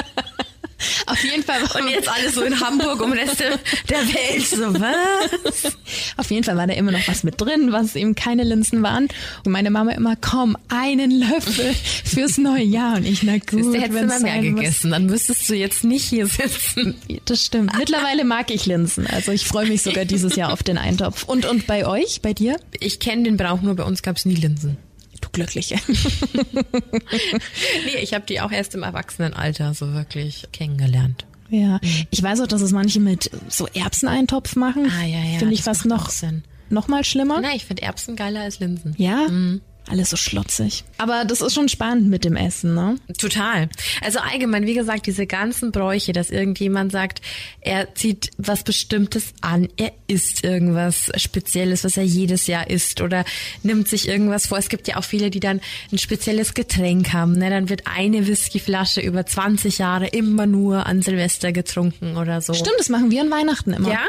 Auf 1.08 1.24
jeden 1.24 1.44
Fall, 1.44 1.62
Und 1.62 1.90
jetzt 1.90 2.10
alles 2.16 2.36
so 2.36 2.42
in 2.42 2.60
Hamburg 2.60 3.02
um 3.02 3.12
Rest 3.12 3.40
der 3.40 4.00
Welt. 4.00 4.48
So, 4.48 4.74
was? 4.80 5.74
auf 6.18 6.32
jeden 6.32 6.44
Fall 6.44 6.58
war 6.58 6.68
da 6.68 6.74
immer 6.74 6.92
noch 6.92 7.08
was 7.08 7.24
mit 7.24 7.40
drin, 7.40 7.72
was 7.72 7.96
eben 7.96 8.16
keine 8.16 8.44
Linsen 8.44 8.84
waren. 8.84 9.08
Und 9.46 9.52
meine 9.52 9.72
Mama 9.72 9.92
immer, 9.92 10.16
komm, 10.16 10.58
einen 10.70 11.12
Löffel 11.12 11.74
fürs 12.04 12.38
neue 12.38 12.64
Jahr. 12.64 12.98
Und 12.98 13.06
ich, 13.06 13.24
na 13.24 13.38
gut, 13.38 13.74
Da 13.74 13.80
hättest 13.80 14.02
du 14.02 14.08
mal 14.08 14.20
mehr 14.20 14.42
gegessen, 14.42 14.92
dann 14.92 15.06
müsstest 15.06 15.50
du 15.50 15.56
jetzt 15.56 15.84
nicht 15.84 16.06
hier 16.06 16.28
sitzen. 16.28 16.96
Das 17.26 17.46
stimmt. 17.46 17.78
Mittlerweile 17.78 18.24
mag 18.24 18.52
ich 18.52 18.66
Linsen. 18.66 19.08
Also 19.08 19.32
ich 19.32 19.46
freue 19.46 19.68
mich 19.68 19.82
sogar 19.82 20.06
dieses 20.06 20.36
Jahr 20.36 20.52
auf 20.52 20.64
den 20.64 20.78
Eintopf. 20.78 21.24
Und, 21.24 21.46
und 21.46 21.68
bei 21.68 21.86
euch, 21.86 22.22
bei 22.22 22.34
dir? 22.34 22.58
Ich 22.80 23.00
kenne 23.00 23.24
den 23.24 23.38
Brauch, 23.38 23.62
nur 23.62 23.76
bei 23.76 23.84
uns 23.84 24.02
gab's 24.02 24.26
nie 24.26 24.36
Linsen. 24.36 24.78
Du 25.24 25.30
Glückliche. 25.32 25.80
Nee, 27.86 28.02
ich 28.02 28.14
habe 28.14 28.26
die 28.26 28.42
auch 28.42 28.52
erst 28.52 28.76
im 28.76 28.84
Erwachsenenalter 28.84 29.74
so 29.74 29.94
wirklich 29.94 30.48
kennengelernt. 30.52 31.26
Ja. 31.50 31.80
Ich 32.12 32.22
weiß 32.22 32.42
auch, 32.42 32.48
dass 32.48 32.62
es 32.62 32.72
manche 32.72 33.00
mit 33.00 33.30
so 33.48 33.68
Erbseneintopf 33.68 34.56
machen. 34.56 34.92
Ah, 34.92 35.06
ja, 35.06 35.20
ja, 35.20 35.40
Finde 35.40 35.54
ich 35.54 35.64
fast 35.64 35.86
noch, 35.86 36.10
Sinn. 36.10 36.44
noch 36.70 36.88
mal 36.88 37.04
schlimmer. 37.04 37.40
Na, 37.42 37.56
ich 37.56 37.66
finde 37.66 37.84
Erbsen 37.84 38.16
geiler 38.16 38.42
als 38.42 38.60
Linsen. 38.60 38.96
Ja. 38.98 39.28
Alles 39.90 40.12
so 40.12 40.18
schlotzig. 40.18 40.86
Aber 40.98 41.26
das 41.26 41.42
ist 41.42 41.54
schon 41.54 41.68
spannend 41.68 42.10
mit 42.10 42.24
dem 42.24 42.38
Essen, 42.38 42.74
ne? 42.74 42.96
Total. 43.18 43.68
Also 44.02 44.20
allgemein, 44.20 44.66
wie 44.66 44.74
gesagt, 44.74 45.08
diese 45.08 45.28
ganzen 45.28 45.72
Bräuche, 45.72 46.14
dass 46.14 46.30
irgendjemand 46.30 46.92
sagt, 46.94 47.22
er 47.60 47.94
zieht 47.94 48.32
was 48.38 48.64
Bestimmtes 48.64 49.34
an, 49.42 49.68
er 49.76 49.92
isst 50.08 50.44
irgendwas 50.44 51.12
Spezielles, 51.18 51.84
was 51.84 51.98
er 51.98 52.04
jedes 52.04 52.48
Jahr 52.48 52.70
isst 52.70 53.02
oder 53.02 53.26
nimmt 53.62 53.90
sich 53.90 54.08
irgendwas 54.08 54.48
vor. 54.48 54.58
Es 54.58 54.70
gibt 54.70 54.88
ja 54.88 54.96
auch 54.96 55.04
viele, 55.04 55.30
die 55.30 55.42
dann 55.42 55.60
ein 55.92 55.98
spezielles 55.98 56.54
Getränk 56.54 57.12
haben. 57.12 57.34
Ne? 57.34 57.50
Dann 57.50 57.68
wird 57.68 57.84
eine 57.86 58.26
Whiskyflasche 58.26 59.02
über 59.02 59.26
20 59.26 59.80
Jahre 59.80 60.08
immer 60.08 60.46
nur 60.46 60.86
an 60.86 61.02
Silvester 61.02 61.52
getrunken 61.52 62.16
oder 62.16 62.40
so. 62.40 62.54
Stimmt, 62.54 62.76
das 62.78 62.88
machen 62.88 63.12
wir 63.12 63.22
an 63.22 63.32
Weihnachten 63.32 63.74
immer. 63.74 63.90
Ja? 63.90 64.00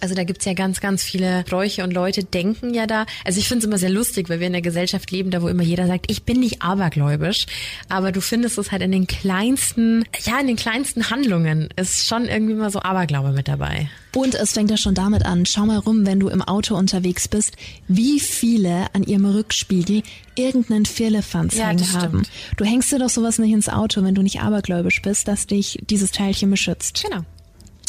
Also 0.00 0.14
da 0.14 0.24
gibt's 0.24 0.46
ja 0.46 0.54
ganz, 0.54 0.80
ganz 0.80 1.02
viele 1.02 1.44
Bräuche 1.44 1.84
und 1.84 1.92
Leute 1.92 2.24
denken 2.24 2.72
ja 2.72 2.86
da. 2.86 3.04
Also 3.24 3.38
ich 3.38 3.48
finde 3.48 3.58
es 3.60 3.66
immer 3.66 3.78
sehr 3.78 3.90
lustig, 3.90 4.30
weil 4.30 4.40
wir 4.40 4.46
in 4.46 4.54
der 4.54 4.62
Gesellschaft 4.62 4.93
leben, 5.10 5.30
da 5.30 5.42
wo 5.42 5.48
immer 5.48 5.62
jeder 5.62 5.86
sagt, 5.86 6.10
ich 6.10 6.24
bin 6.24 6.40
nicht 6.40 6.62
abergläubisch. 6.62 7.46
Aber 7.88 8.12
du 8.12 8.20
findest 8.20 8.58
es 8.58 8.72
halt 8.72 8.82
in 8.82 8.92
den 8.92 9.06
kleinsten, 9.06 10.04
ja, 10.24 10.40
in 10.40 10.46
den 10.46 10.56
kleinsten 10.56 11.10
Handlungen 11.10 11.68
ist 11.76 12.06
schon 12.06 12.26
irgendwie 12.26 12.54
mal 12.54 12.70
so 12.70 12.80
Aberglaube 12.80 13.32
mit 13.32 13.48
dabei. 13.48 13.88
Und 14.14 14.34
es 14.34 14.52
fängt 14.52 14.70
ja 14.70 14.76
schon 14.76 14.94
damit 14.94 15.24
an. 15.24 15.44
Schau 15.44 15.66
mal 15.66 15.78
rum, 15.78 16.06
wenn 16.06 16.20
du 16.20 16.28
im 16.28 16.42
Auto 16.42 16.76
unterwegs 16.76 17.26
bist, 17.26 17.56
wie 17.88 18.20
viele 18.20 18.86
an 18.94 19.02
ihrem 19.02 19.24
Rückspiegel 19.26 20.02
irgendeinen 20.36 20.86
Firlefanz 20.86 21.56
Ja, 21.56 21.68
hängen 21.68 21.92
haben. 21.92 22.22
Du 22.56 22.64
hängst 22.64 22.92
dir 22.92 22.98
doch 22.98 23.10
sowas 23.10 23.38
nicht 23.38 23.52
ins 23.52 23.68
Auto, 23.68 24.02
wenn 24.04 24.14
du 24.14 24.22
nicht 24.22 24.40
abergläubisch 24.40 25.02
bist, 25.02 25.26
dass 25.28 25.46
dich 25.46 25.78
dieses 25.90 26.12
Teilchen 26.12 26.50
beschützt. 26.50 27.04
Genau. 27.08 27.24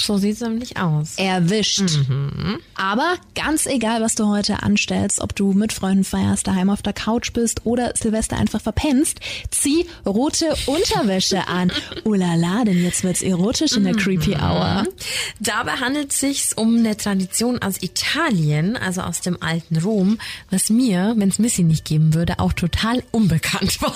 So 0.01 0.17
sieht's 0.17 0.41
nämlich 0.41 0.77
aus. 0.77 1.15
Erwischt. 1.17 1.83
Aber 2.75 3.15
ganz 3.33 3.65
egal, 3.65 4.01
was 4.01 4.15
du 4.15 4.27
heute 4.27 4.63
anstellst, 4.63 5.19
ob 5.21 5.35
du 5.35 5.53
mit 5.53 5.73
Freunden 5.73 6.03
feierst, 6.03 6.47
daheim 6.47 6.69
auf 6.69 6.81
der 6.81 6.93
Couch 6.93 7.33
bist 7.33 7.61
oder 7.65 7.93
Silvester 7.95 8.37
einfach 8.37 8.61
verpennst, 8.61 9.19
zieh 9.51 9.87
rote 10.05 10.53
Unterwäsche 10.65 11.47
an. 11.47 11.71
Ulala, 12.03 12.65
denn 12.65 12.83
jetzt 12.83 13.03
wird's 13.03 13.21
erotisch 13.21 13.73
in 13.73 13.83
der 13.83 13.95
Creepy 13.95 14.35
Hour. 14.35 14.85
Dabei 15.39 15.73
handelt 15.73 16.11
es 16.11 16.19
sich 16.19 16.45
um 16.55 16.77
eine 16.77 16.97
Tradition 16.97 17.61
aus 17.61 17.81
Italien, 17.81 18.77
also 18.77 19.01
aus 19.01 19.21
dem 19.21 19.41
alten 19.41 19.77
Rom, 19.77 20.17
was 20.49 20.69
mir, 20.69 21.13
wenn 21.17 21.29
es 21.29 21.39
Missy 21.39 21.63
nicht 21.63 21.85
geben 21.85 22.13
würde, 22.13 22.39
auch 22.39 22.53
total 22.53 23.03
unbekannt 23.11 23.81
war. 23.81 23.95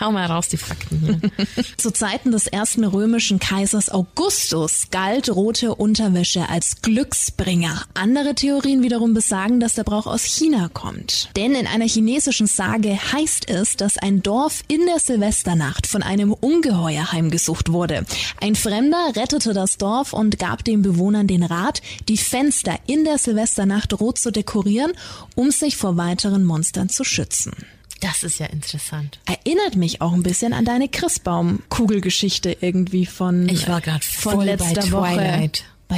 Hau 0.00 0.12
mal 0.12 0.26
raus 0.26 0.48
die 0.48 0.56
Fakten 0.56 1.00
hier. 1.00 1.64
Zu 1.76 1.92
Zeiten 1.92 2.32
des 2.32 2.46
ersten 2.46 2.84
römischen 2.84 3.38
Kaisers 3.38 3.90
Augustus 3.90 4.88
galt 4.90 5.13
rote 5.22 5.74
Unterwäsche 5.74 6.48
als 6.48 6.82
Glücksbringer. 6.82 7.82
Andere 7.94 8.34
Theorien 8.34 8.82
wiederum 8.82 9.14
besagen, 9.14 9.60
dass 9.60 9.74
der 9.74 9.84
Brauch 9.84 10.06
aus 10.06 10.24
China 10.24 10.68
kommt. 10.72 11.30
Denn 11.36 11.54
in 11.54 11.66
einer 11.66 11.86
chinesischen 11.86 12.46
Sage 12.46 12.98
heißt 13.12 13.48
es, 13.48 13.76
dass 13.76 13.98
ein 13.98 14.22
Dorf 14.22 14.62
in 14.68 14.84
der 14.86 14.98
Silvesternacht 14.98 15.86
von 15.86 16.02
einem 16.02 16.32
Ungeheuer 16.32 17.12
heimgesucht 17.12 17.72
wurde. 17.72 18.04
Ein 18.40 18.54
Fremder 18.54 19.12
rettete 19.16 19.52
das 19.52 19.78
Dorf 19.78 20.12
und 20.12 20.38
gab 20.38 20.64
den 20.64 20.82
Bewohnern 20.82 21.26
den 21.26 21.42
Rat, 21.42 21.80
die 22.08 22.18
Fenster 22.18 22.78
in 22.86 23.04
der 23.04 23.18
Silvesternacht 23.18 23.98
rot 24.00 24.18
zu 24.18 24.30
dekorieren, 24.30 24.92
um 25.34 25.50
sich 25.50 25.76
vor 25.76 25.96
weiteren 25.96 26.44
Monstern 26.44 26.88
zu 26.88 27.04
schützen. 27.04 27.52
Das 28.00 28.22
ist 28.22 28.38
ja 28.38 28.46
interessant. 28.46 29.18
Erinnert 29.26 29.76
mich 29.76 30.00
auch 30.00 30.12
ein 30.12 30.22
bisschen 30.22 30.52
an 30.52 30.64
deine 30.64 30.88
Christbaum-Kugelgeschichte 30.88 32.56
irgendwie 32.60 33.06
von, 33.06 33.48
Ich 33.48 33.68
war 33.68 33.80
grad 33.80 34.04
von 34.04 34.32
voll 34.34 34.44
letzter 34.44 34.82
bei 34.90 34.90
Woche. 35.16 35.50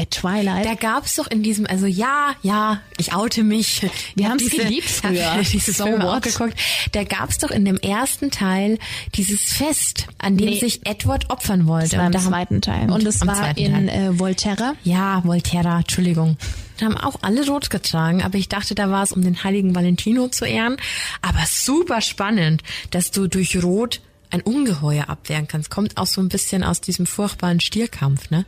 Twilight. 0.04 0.10
Bei 0.20 0.42
Twilight. 0.42 0.66
Da 0.66 0.74
gab's 0.74 1.14
doch 1.16 1.26
in 1.28 1.42
diesem, 1.42 1.66
also 1.66 1.86
ja, 1.86 2.34
ja, 2.42 2.80
ich 2.98 3.14
oute 3.14 3.42
mich. 3.42 3.82
Wir 4.14 4.26
hab 4.26 4.32
haben's 4.32 4.50
geliebt 4.50 4.88
früher. 4.90 5.34
hab 5.34 5.42
Diese 5.42 5.72
So 5.72 5.84
Filme 5.84 6.10
auch 6.10 6.20
geguckt. 6.20 6.54
Da 6.92 7.04
gab's 7.04 7.38
doch 7.38 7.50
in 7.50 7.64
dem 7.64 7.76
ersten 7.78 8.30
Teil 8.30 8.78
dieses 9.14 9.40
Fest, 9.52 10.06
an 10.18 10.36
dem 10.36 10.50
Nee. 10.50 10.58
sich 10.60 10.86
Edward 10.86 11.30
opfern 11.30 11.66
wollte. 11.66 11.96
das 11.96 11.98
war 11.98 12.06
im 12.06 12.06
Und 12.06 12.14
da 12.14 12.20
zweiten 12.20 12.60
Teil. 12.60 12.90
Und 12.90 13.06
es 13.06 13.26
war 13.26 13.56
in 13.56 13.88
äh, 13.88 14.18
Volterra. 14.18 14.74
Ja, 14.84 15.22
Volterra, 15.24 15.78
Entschuldigung. 15.78 16.36
Da 16.78 16.86
haben 16.86 16.96
auch 16.98 17.16
alle 17.22 17.46
rot 17.46 17.70
getragen, 17.70 18.22
aber 18.22 18.36
ich 18.36 18.48
dachte, 18.50 18.74
da 18.74 18.90
war 18.90 19.02
es, 19.02 19.10
um 19.12 19.22
den 19.22 19.42
heiligen 19.44 19.74
Valentino 19.74 20.28
zu 20.28 20.44
ehren. 20.44 20.76
Aber 21.22 21.40
super 21.48 22.02
spannend, 22.02 22.62
dass 22.90 23.10
du 23.10 23.28
durch 23.28 23.62
Rot 23.62 24.00
ein 24.30 24.40
Ungeheuer 24.42 25.08
abwehren 25.08 25.48
kannst. 25.48 25.70
Kommt 25.70 25.96
auch 25.96 26.06
so 26.06 26.20
ein 26.20 26.28
bisschen 26.28 26.64
aus 26.64 26.80
diesem 26.80 27.06
furchtbaren 27.06 27.60
Stierkampf, 27.60 28.30
ne? 28.30 28.44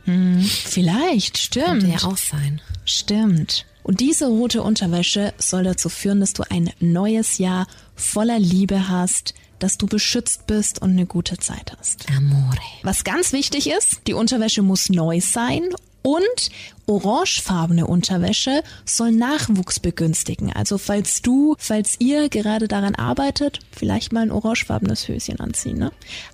Vielleicht, 0.65 1.37
stimmt. 1.37 1.81
Könnte 1.81 1.87
ja 1.87 2.03
auch 2.03 2.17
sein. 2.17 2.61
Stimmt. 2.85 3.65
Und 3.83 3.99
diese 4.01 4.27
rote 4.27 4.61
Unterwäsche 4.61 5.33
soll 5.37 5.63
dazu 5.63 5.89
führen, 5.89 6.19
dass 6.19 6.33
du 6.33 6.43
ein 6.49 6.71
neues 6.79 7.37
Jahr 7.37 7.67
voller 7.95 8.39
Liebe 8.39 8.87
hast, 8.87 9.33
dass 9.59 9.77
du 9.77 9.87
beschützt 9.87 10.47
bist 10.47 10.81
und 10.81 10.91
eine 10.91 11.05
gute 11.05 11.37
Zeit 11.37 11.75
hast. 11.77 12.05
Amore. 12.15 12.59
Was 12.83 13.03
ganz 13.03 13.33
wichtig 13.33 13.69
ist, 13.69 14.01
die 14.07 14.13
Unterwäsche 14.13 14.61
muss 14.61 14.89
neu 14.89 15.21
sein 15.21 15.63
und 16.01 16.49
orangefarbene 16.85 17.85
Unterwäsche 17.85 18.63
soll 18.83 19.11
Nachwuchs 19.11 19.79
begünstigen. 19.79 20.51
Also 20.51 20.77
falls 20.79 21.21
du, 21.21 21.55
falls 21.59 21.97
ihr 21.99 22.29
gerade 22.29 22.67
daran 22.67 22.95
arbeitet, 22.95 23.59
vielleicht 23.71 24.11
mal 24.11 24.21
ein 24.21 24.31
orangefarbenes 24.31 25.07
Höschen 25.07 25.39
anziehen. 25.39 25.77
Ne? 25.77 25.91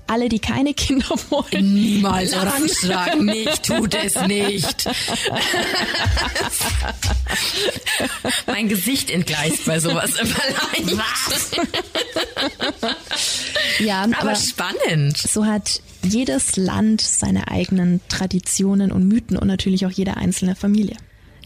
Alle, 0.07 0.29
die 0.29 0.39
keine 0.39 0.73
Kinder 0.73 1.09
wollen, 1.29 1.73
Niemals 1.73 2.33
orange 2.33 2.73
tragen. 2.87 3.25
Nicht, 3.25 3.63
tut 3.63 3.93
es 3.95 4.15
nicht. 4.27 4.87
mein 8.47 8.69
Gesicht 8.69 9.09
entgleist 9.09 9.65
bei 9.65 9.79
sowas 9.79 10.11
immer 10.15 10.35
leicht. 10.93 10.97
ja, 13.79 14.03
Aber 14.03 14.19
aber 14.19 14.35
spannend. 14.35 15.17
so 15.17 15.45
hat 15.45 15.81
jedes 16.05 16.55
Land 16.55 17.01
seine 17.01 17.49
eigenen 17.49 18.01
Traditionen 18.09 18.91
und 18.91 19.07
Mythen 19.07 19.37
und 19.37 19.47
natürlich 19.47 19.85
auch 19.85 19.91
jede 19.91 20.17
einzelne 20.17 20.55
Familie. 20.55 20.97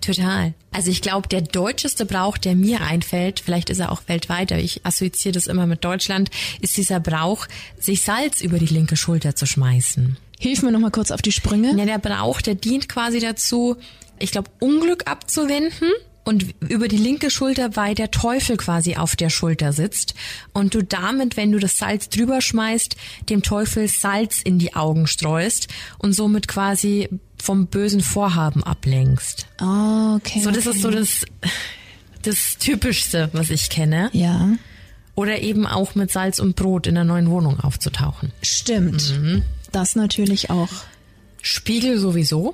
Total. 0.02 0.54
Also 0.72 0.92
ich 0.92 1.02
glaube, 1.02 1.28
der 1.28 1.42
deutscheste 1.42 2.06
Brauch, 2.06 2.38
der 2.38 2.56
mir 2.56 2.82
einfällt, 2.82 3.40
vielleicht 3.40 3.70
ist 3.70 3.80
er 3.80 3.92
auch 3.92 4.04
weltweit, 4.08 4.52
aber 4.52 4.62
ich 4.62 4.86
assoziiere 4.86 5.34
das 5.34 5.48
immer 5.48 5.66
mit 5.66 5.84
Deutschland, 5.84 6.30
ist 6.62 6.78
dieser 6.78 7.00
Brauch, 7.00 7.48
sich 7.78 8.02
Salz 8.02 8.42
über 8.42 8.60
die 8.60 8.68
linke 8.68 8.96
Schulter 8.96 9.36
zu 9.36 9.46
schmeißen. 9.46 10.18
Hilf 10.40 10.62
mir 10.62 10.72
noch 10.72 10.80
mal 10.80 10.92
kurz 10.92 11.12
auf 11.12 11.22
die 11.22 11.34
Sprünge. 11.34 11.76
Ja, 11.78 11.86
der 11.86 12.00
Brauch, 12.00 12.42
der 12.42 12.56
dient 12.56 12.88
quasi 12.88 13.20
dazu, 13.20 13.76
ich 14.20 14.32
glaube, 14.32 14.50
Unglück 14.60 15.10
abzuwenden 15.10 15.90
und 16.30 16.46
über 16.62 16.88
die 16.88 16.98
linke 16.98 17.32
Schulter, 17.32 17.76
weil 17.76 17.96
der 17.96 18.12
Teufel 18.12 18.56
quasi 18.56 18.96
auf 18.96 19.16
der 19.16 19.32
Schulter 19.32 19.74
sitzt 19.74 20.14
und 20.54 20.76
du 20.76 20.84
damit, 20.84 21.38
wenn 21.38 21.52
du 21.52 21.58
das 21.58 21.80
Salz 21.80 22.08
drüber 22.08 22.40
schmeißt, 22.40 22.96
dem 23.30 23.42
Teufel 23.42 23.88
Salz 23.88 24.40
in 24.40 24.60
die 24.60 24.76
Augen 24.76 25.08
streust 25.08 25.70
und 25.98 26.14
somit 26.14 26.48
quasi 26.48 27.10
vom 27.42 27.66
bösen 27.66 28.02
Vorhaben 28.02 28.64
ablenkst. 28.64 29.48
Oh, 29.60 30.18
okay. 30.18 30.42
So, 30.42 30.52
das 30.52 30.68
okay. 30.68 30.76
ist 30.76 30.84
so 30.84 30.92
das, 30.92 31.26
das 32.22 32.58
Typischste, 32.60 33.32
was 33.34 33.50
ich 33.50 33.72
kenne. 33.72 34.12
Ja, 34.14 34.50
Oder 35.16 35.42
eben 35.42 35.66
auch 35.66 35.96
mit 35.96 36.12
Salz 36.12 36.38
und 36.38 36.56
Brot 36.56 36.86
in 36.86 36.94
der 36.94 37.06
neuen 37.06 37.32
Wohnung 37.32 37.60
aufzutauchen. 37.60 38.34
stimmt. 38.44 39.20
Mhm. 39.20 39.42
Das 39.72 39.96
natürlich 39.96 40.52
auch. 40.52 40.70
Spiegel 41.42 41.98
sowieso. 41.98 42.54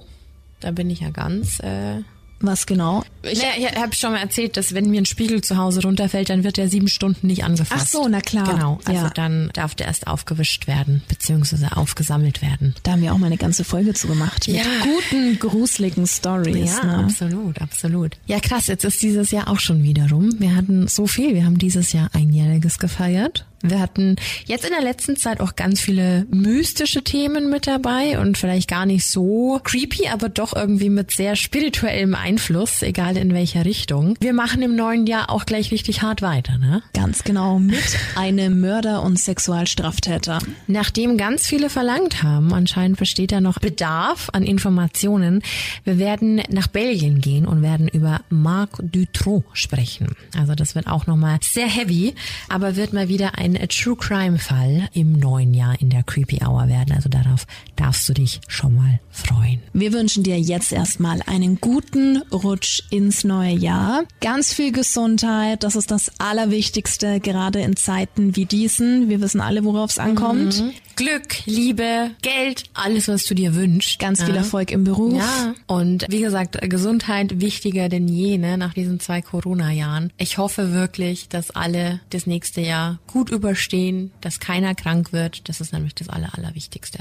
Da 0.61 0.71
bin 0.71 0.89
ich 0.89 1.01
ja 1.01 1.09
ganz. 1.09 1.59
Äh 1.59 2.03
Was 2.41 2.65
genau? 2.65 3.03
ich 3.23 3.39
naja, 3.41 3.69
ich 3.71 3.75
habe 3.81 3.95
schon 3.95 4.11
mal 4.11 4.19
erzählt, 4.19 4.57
dass 4.57 4.73
wenn 4.73 4.89
mir 4.89 5.01
ein 5.01 5.05
Spiegel 5.05 5.41
zu 5.41 5.57
Hause 5.57 5.81
runterfällt, 5.81 6.29
dann 6.29 6.43
wird 6.43 6.57
der 6.57 6.67
sieben 6.69 6.87
Stunden 6.89 7.27
nicht 7.27 7.43
angefasst. 7.43 7.81
Ach 7.85 7.87
so, 7.87 8.07
na 8.07 8.19
klar. 8.21 8.43
Genau. 8.53 8.79
Also 8.85 9.03
Ja. 9.05 9.09
dann 9.09 9.49
darf 9.53 9.73
der 9.73 9.87
erst 9.87 10.07
aufgewischt 10.07 10.67
werden, 10.67 11.01
beziehungsweise 11.07 11.75
aufgesammelt 11.77 12.41
werden. 12.41 12.75
Da 12.83 12.91
haben 12.91 13.01
wir 13.01 13.13
auch 13.13 13.17
mal 13.17 13.27
eine 13.27 13.37
ganze 13.37 13.63
Folge 13.63 13.93
zu 13.93 14.07
gemacht. 14.07 14.47
Mit 14.47 14.57
Ja. 14.57 14.63
guten, 14.83 15.39
gruseligen 15.39 16.05
Stories. 16.07 16.75
Ja, 16.77 16.85
ne? 16.85 16.97
absolut, 17.05 17.61
absolut. 17.61 18.17
Ja, 18.27 18.39
krass, 18.39 18.67
jetzt 18.67 18.83
ist 18.85 19.01
dieses 19.01 19.31
Jahr 19.31 19.47
auch 19.47 19.59
schon 19.59 19.81
wieder 19.83 20.09
rum. 20.09 20.29
Wir 20.37 20.55
hatten 20.55 20.87
so 20.87 21.07
viel. 21.07 21.33
Wir 21.33 21.45
haben 21.45 21.57
dieses 21.57 21.93
Jahr 21.93 22.09
einjähriges 22.13 22.77
gefeiert. 22.79 23.45
Wir 23.61 23.79
hatten 23.79 24.15
jetzt 24.45 24.65
in 24.65 24.71
der 24.71 24.81
letzten 24.81 25.17
Zeit 25.17 25.39
auch 25.39 25.55
ganz 25.55 25.79
viele 25.79 26.25
mystische 26.29 27.03
Themen 27.03 27.49
mit 27.49 27.67
dabei 27.67 28.19
und 28.19 28.37
vielleicht 28.37 28.69
gar 28.69 28.85
nicht 28.85 29.07
so 29.07 29.59
creepy, 29.63 30.07
aber 30.09 30.29
doch 30.29 30.55
irgendwie 30.55 30.89
mit 30.89 31.11
sehr 31.11 31.35
spirituellem 31.35 32.15
Einfluss, 32.15 32.81
egal 32.81 33.17
in 33.17 33.33
welcher 33.33 33.65
Richtung. 33.65 34.15
Wir 34.19 34.33
machen 34.33 34.61
im 34.61 34.75
neuen 34.75 35.07
Jahr 35.07 35.29
auch 35.29 35.45
gleich 35.45 35.71
richtig 35.71 36.01
hart 36.01 36.21
weiter, 36.21 36.57
ne? 36.57 36.83
Ganz 36.93 37.23
genau. 37.23 37.59
Mit 37.59 37.97
einem 38.15 38.59
Mörder 38.59 39.01
und 39.03 39.19
Sexualstraftäter. 39.19 40.39
Nachdem 40.67 41.17
ganz 41.17 41.47
viele 41.47 41.69
verlangt 41.69 42.23
haben, 42.23 42.53
anscheinend 42.53 42.97
besteht 42.97 43.31
da 43.31 43.41
noch 43.41 43.59
Bedarf 43.59 44.29
an 44.33 44.43
Informationen. 44.43 45.41
Wir 45.83 45.97
werden 45.97 46.41
nach 46.49 46.67
Belgien 46.67 47.19
gehen 47.21 47.45
und 47.45 47.61
werden 47.61 47.87
über 47.87 48.21
Marc 48.29 48.79
Dutroux 48.81 49.43
sprechen. 49.53 50.15
Also 50.37 50.55
das 50.55 50.75
wird 50.75 50.87
auch 50.87 51.07
nochmal 51.07 51.39
sehr 51.41 51.67
heavy, 51.67 52.13
aber 52.49 52.75
wird 52.75 52.93
mal 52.93 53.07
wieder 53.07 53.37
ein 53.37 53.44
True 53.53 53.95
Crime 53.95 54.39
Fall 54.39 54.89
im 54.93 55.13
neuen 55.13 55.53
Jahr 55.53 55.79
in 55.79 55.89
der 55.89 56.03
Creepy 56.03 56.39
Hour 56.43 56.67
werden. 56.67 56.93
Also 56.95 57.09
darauf 57.09 57.45
darfst 57.75 58.07
du 58.09 58.13
dich 58.13 58.41
schon 58.47 58.75
mal 58.75 58.99
freuen. 59.11 59.61
Wir 59.73 59.93
wünschen 59.93 60.23
dir 60.23 60.39
jetzt 60.39 60.71
erstmal 60.71 61.21
einen 61.25 61.59
guten 61.61 62.17
Rutsch 62.31 62.81
ins 62.89 63.23
neue 63.23 63.53
Jahr. 63.53 64.03
Ganz 64.21 64.53
viel 64.53 64.71
Gesundheit, 64.71 65.63
das 65.63 65.75
ist 65.75 65.91
das 65.91 66.11
Allerwichtigste, 66.19 67.19
gerade 67.19 67.61
in 67.61 67.75
Zeiten 67.75 68.35
wie 68.35 68.45
diesen. 68.45 69.09
Wir 69.09 69.21
wissen 69.21 69.41
alle, 69.41 69.63
worauf 69.63 69.91
es 69.91 69.99
ankommt. 69.99 70.63
Glück, 70.95 71.45
Liebe, 71.45 72.11
Geld, 72.21 72.63
alles, 72.73 73.09
was 73.09 73.25
du 73.25 73.35
dir 73.35 73.53
wünschst. 73.53 73.99
Ganz 73.99 74.23
viel 74.23 74.33
Ja. 74.33 74.41
Erfolg 74.41 74.71
im 74.71 74.85
Beruf. 74.85 75.13
Ja, 75.17 75.53
und 75.67 76.05
wie 76.09 76.21
gesagt, 76.21 76.57
Gesundheit 76.69 77.41
wichtiger 77.41 77.89
denn 77.89 78.07
je, 78.07 78.37
ne, 78.37 78.57
nach 78.57 78.73
diesen 78.73 79.01
zwei 79.01 79.21
Corona-Jahren. 79.21 80.13
Ich 80.17 80.37
hoffe 80.37 80.71
wirklich, 80.71 81.27
dass 81.27 81.51
alle 81.51 81.99
das 82.11 82.27
nächste 82.27 82.61
Jahr 82.61 82.99
gut 83.07 83.29
überstehen, 83.35 84.11
dass 84.21 84.39
keiner 84.39 84.75
krank 84.75 85.13
wird. 85.13 85.47
Das 85.49 85.61
ist 85.61 85.73
nämlich 85.73 85.95
das 85.95 86.09
Aller, 86.09 86.35
Allerwichtigste. 86.35 86.99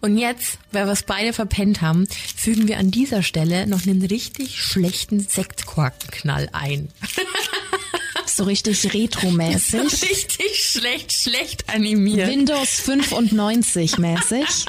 Und 0.00 0.18
jetzt, 0.18 0.58
weil 0.72 0.86
wir 0.86 0.92
es 0.92 1.04
beide 1.04 1.32
verpennt 1.32 1.82
haben, 1.82 2.06
fügen 2.08 2.68
wir 2.68 2.78
an 2.78 2.90
dieser 2.90 3.22
Stelle 3.22 3.66
noch 3.66 3.86
einen 3.86 4.02
richtig 4.02 4.60
schlechten 4.60 5.20
Sektkorkenknall 5.20 6.48
ein. 6.52 6.88
So 8.26 8.44
richtig 8.44 8.94
retromäßig. 8.94 9.80
richtig 10.02 10.64
schlecht, 10.64 11.12
schlecht 11.12 11.68
animiert. 11.68 12.28
Windows 12.28 12.80
95 12.80 13.98
mäßig. 13.98 14.46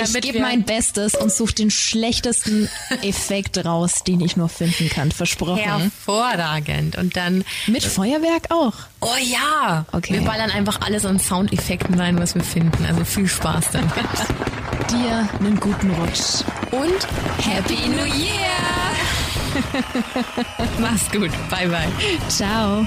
Ich 0.00 0.20
gebe 0.20 0.38
mein 0.38 0.62
Bestes 0.62 1.16
und 1.16 1.32
suche 1.32 1.54
den 1.54 1.70
schlechtesten 1.72 2.68
Effekt 3.02 3.58
raus, 3.64 4.04
den 4.06 4.20
ich 4.20 4.36
nur 4.36 4.48
finden 4.48 4.88
kann. 4.88 5.10
Versprochen. 5.10 5.58
Hervorragend. 5.58 6.96
Und 6.96 7.16
dann 7.16 7.44
Mit 7.66 7.82
Feuerwerk 7.82 8.50
auch. 8.50 8.74
Oh 9.00 9.08
ja! 9.20 9.86
Okay. 9.90 10.14
Wir 10.14 10.22
ballern 10.22 10.52
einfach 10.52 10.80
alles 10.82 11.04
an 11.04 11.18
Soundeffekten 11.18 11.98
rein, 11.98 12.16
was 12.20 12.36
wir 12.36 12.44
finden. 12.44 12.84
Also 12.86 13.04
viel 13.04 13.26
Spaß 13.26 13.72
damit. 13.72 13.90
Dir 14.88 15.28
einen 15.40 15.58
guten 15.58 15.90
Rutsch. 15.90 16.44
und 16.70 17.44
Happy 17.44 17.88
New 17.88 18.04
Year! 18.04 18.67
Mach's 20.80 21.08
gut. 21.08 21.32
Bye, 21.50 21.68
bye. 21.68 21.90
ciao. 22.28 22.86